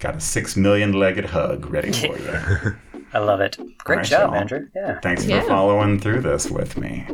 Got 0.00 0.16
a 0.16 0.20
six 0.20 0.56
million 0.56 0.92
legged 0.92 1.24
hug 1.26 1.66
ready 1.70 1.92
for 1.92 2.18
you. 2.18 2.76
I 3.14 3.18
love 3.20 3.40
it. 3.40 3.56
Great 3.84 3.96
Alright, 3.96 4.06
job, 4.08 4.30
y'all. 4.32 4.40
Andrew. 4.40 4.66
Yeah. 4.74 4.98
Thanks 5.00 5.24
for 5.24 5.30
Yeah. 5.30 5.42
following 5.42 6.00
through 6.00 6.20
this 6.22 6.50
with 6.50 6.76
me. 6.76 7.06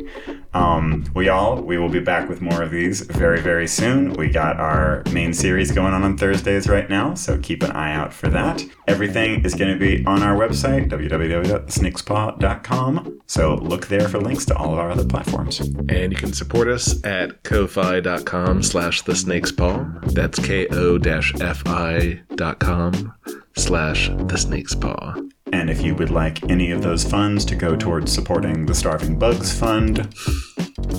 Um, 0.53 1.05
we 1.15 1.29
all 1.29 1.61
we 1.61 1.77
will 1.77 1.87
be 1.89 1.99
back 1.99 2.27
with 2.27 2.41
more 2.41 2.61
of 2.63 2.71
these 2.71 3.01
very 3.01 3.39
very 3.39 3.67
soon. 3.67 4.13
We 4.13 4.29
got 4.29 4.59
our 4.59 5.03
main 5.13 5.33
series 5.33 5.71
going 5.71 5.93
on 5.93 6.03
on 6.03 6.17
Thursdays 6.17 6.67
right 6.67 6.89
now, 6.89 7.13
so 7.13 7.37
keep 7.37 7.61
an 7.63 7.71
eye 7.71 7.93
out 7.93 8.11
for 8.13 8.27
that. 8.29 8.63
Everything 8.87 9.45
is 9.45 9.53
going 9.53 9.71
to 9.71 9.77
be 9.79 10.03
on 10.05 10.23
our 10.23 10.35
website 10.35 10.89
www.snakespaw.com. 10.89 13.19
So 13.27 13.55
look 13.55 13.87
there 13.87 14.07
for 14.09 14.19
links 14.19 14.45
to 14.45 14.55
all 14.55 14.73
of 14.73 14.79
our 14.79 14.89
other 14.91 15.05
platforms. 15.05 15.59
And 15.59 16.11
you 16.11 16.17
can 16.17 16.33
support 16.33 16.67
us 16.67 17.01
at 17.05 17.43
ko-fi.com 17.43 18.63
slash 18.63 19.03
the 19.03 19.15
snake's 19.15 19.51
paw. 19.51 19.85
That's 20.13 20.39
ko-fi 20.39 22.21
dot 22.35 22.59
com 22.59 23.13
slash 23.55 24.09
the 24.17 24.37
snake's 24.37 24.73
paw. 24.75 25.15
And 25.53 25.69
if 25.69 25.81
you 25.81 25.95
would 25.95 26.09
like 26.09 26.49
any 26.49 26.71
of 26.71 26.81
those 26.81 27.03
funds 27.03 27.45
to 27.45 27.55
go 27.55 27.75
towards 27.75 28.11
supporting 28.11 28.65
the 28.65 28.73
Starving 28.75 29.17
Bugs 29.19 29.57
Fund, 29.57 30.13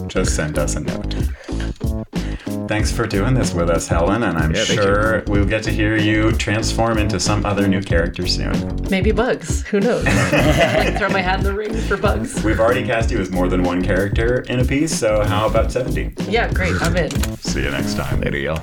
just 0.09 0.37
send 0.37 0.59
us 0.59 0.77
a 0.77 0.81
note. 0.81 1.15
Thanks 2.69 2.93
for 2.93 3.07
doing 3.07 3.35
this 3.35 3.53
with 3.53 3.69
us, 3.69 3.89
Helen, 3.89 4.23
and 4.23 4.39
I'm 4.39 4.55
Yeah, 4.55 4.65
sure 4.65 5.25
we'll 5.27 5.45
get 5.45 5.63
to 5.65 5.71
hear 5.71 5.97
you 5.97 6.33
transform 6.33 6.97
into 6.97 7.19
some 7.19 7.45
other 7.45 7.67
new 7.67 7.83
character 7.83 8.27
soon. 8.27 8.77
Maybe 8.89 9.11
bugs. 9.11 9.63
Who 9.67 9.81
knows? 9.81 10.07
I 10.09 10.95
throw 10.97 11.09
my 11.09 11.21
hat 11.21 11.41
in 11.41 11.45
the 11.45 11.53
ring 11.55 11.75
for 11.75 11.97
bugs. 11.97 12.43
We've 12.45 12.61
already 12.61 12.85
cast 12.85 13.11
you 13.11 13.19
as 13.21 13.31
more 13.31 13.49
than 13.49 13.63
one 13.63 13.83
character 13.83 14.41
in 14.49 14.61
a 14.61 14.65
piece, 14.65 14.97
so 14.99 15.23
how 15.25 15.47
about 15.49 15.73
70? 15.73 16.15
Yeah, 16.31 16.51
great. 16.53 16.81
I'm 16.81 16.97
in. 16.97 17.11
See 17.39 17.63
you 17.63 17.71
next 17.71 17.95
time. 17.97 18.21
Later, 18.21 18.39
y'all. 18.39 18.63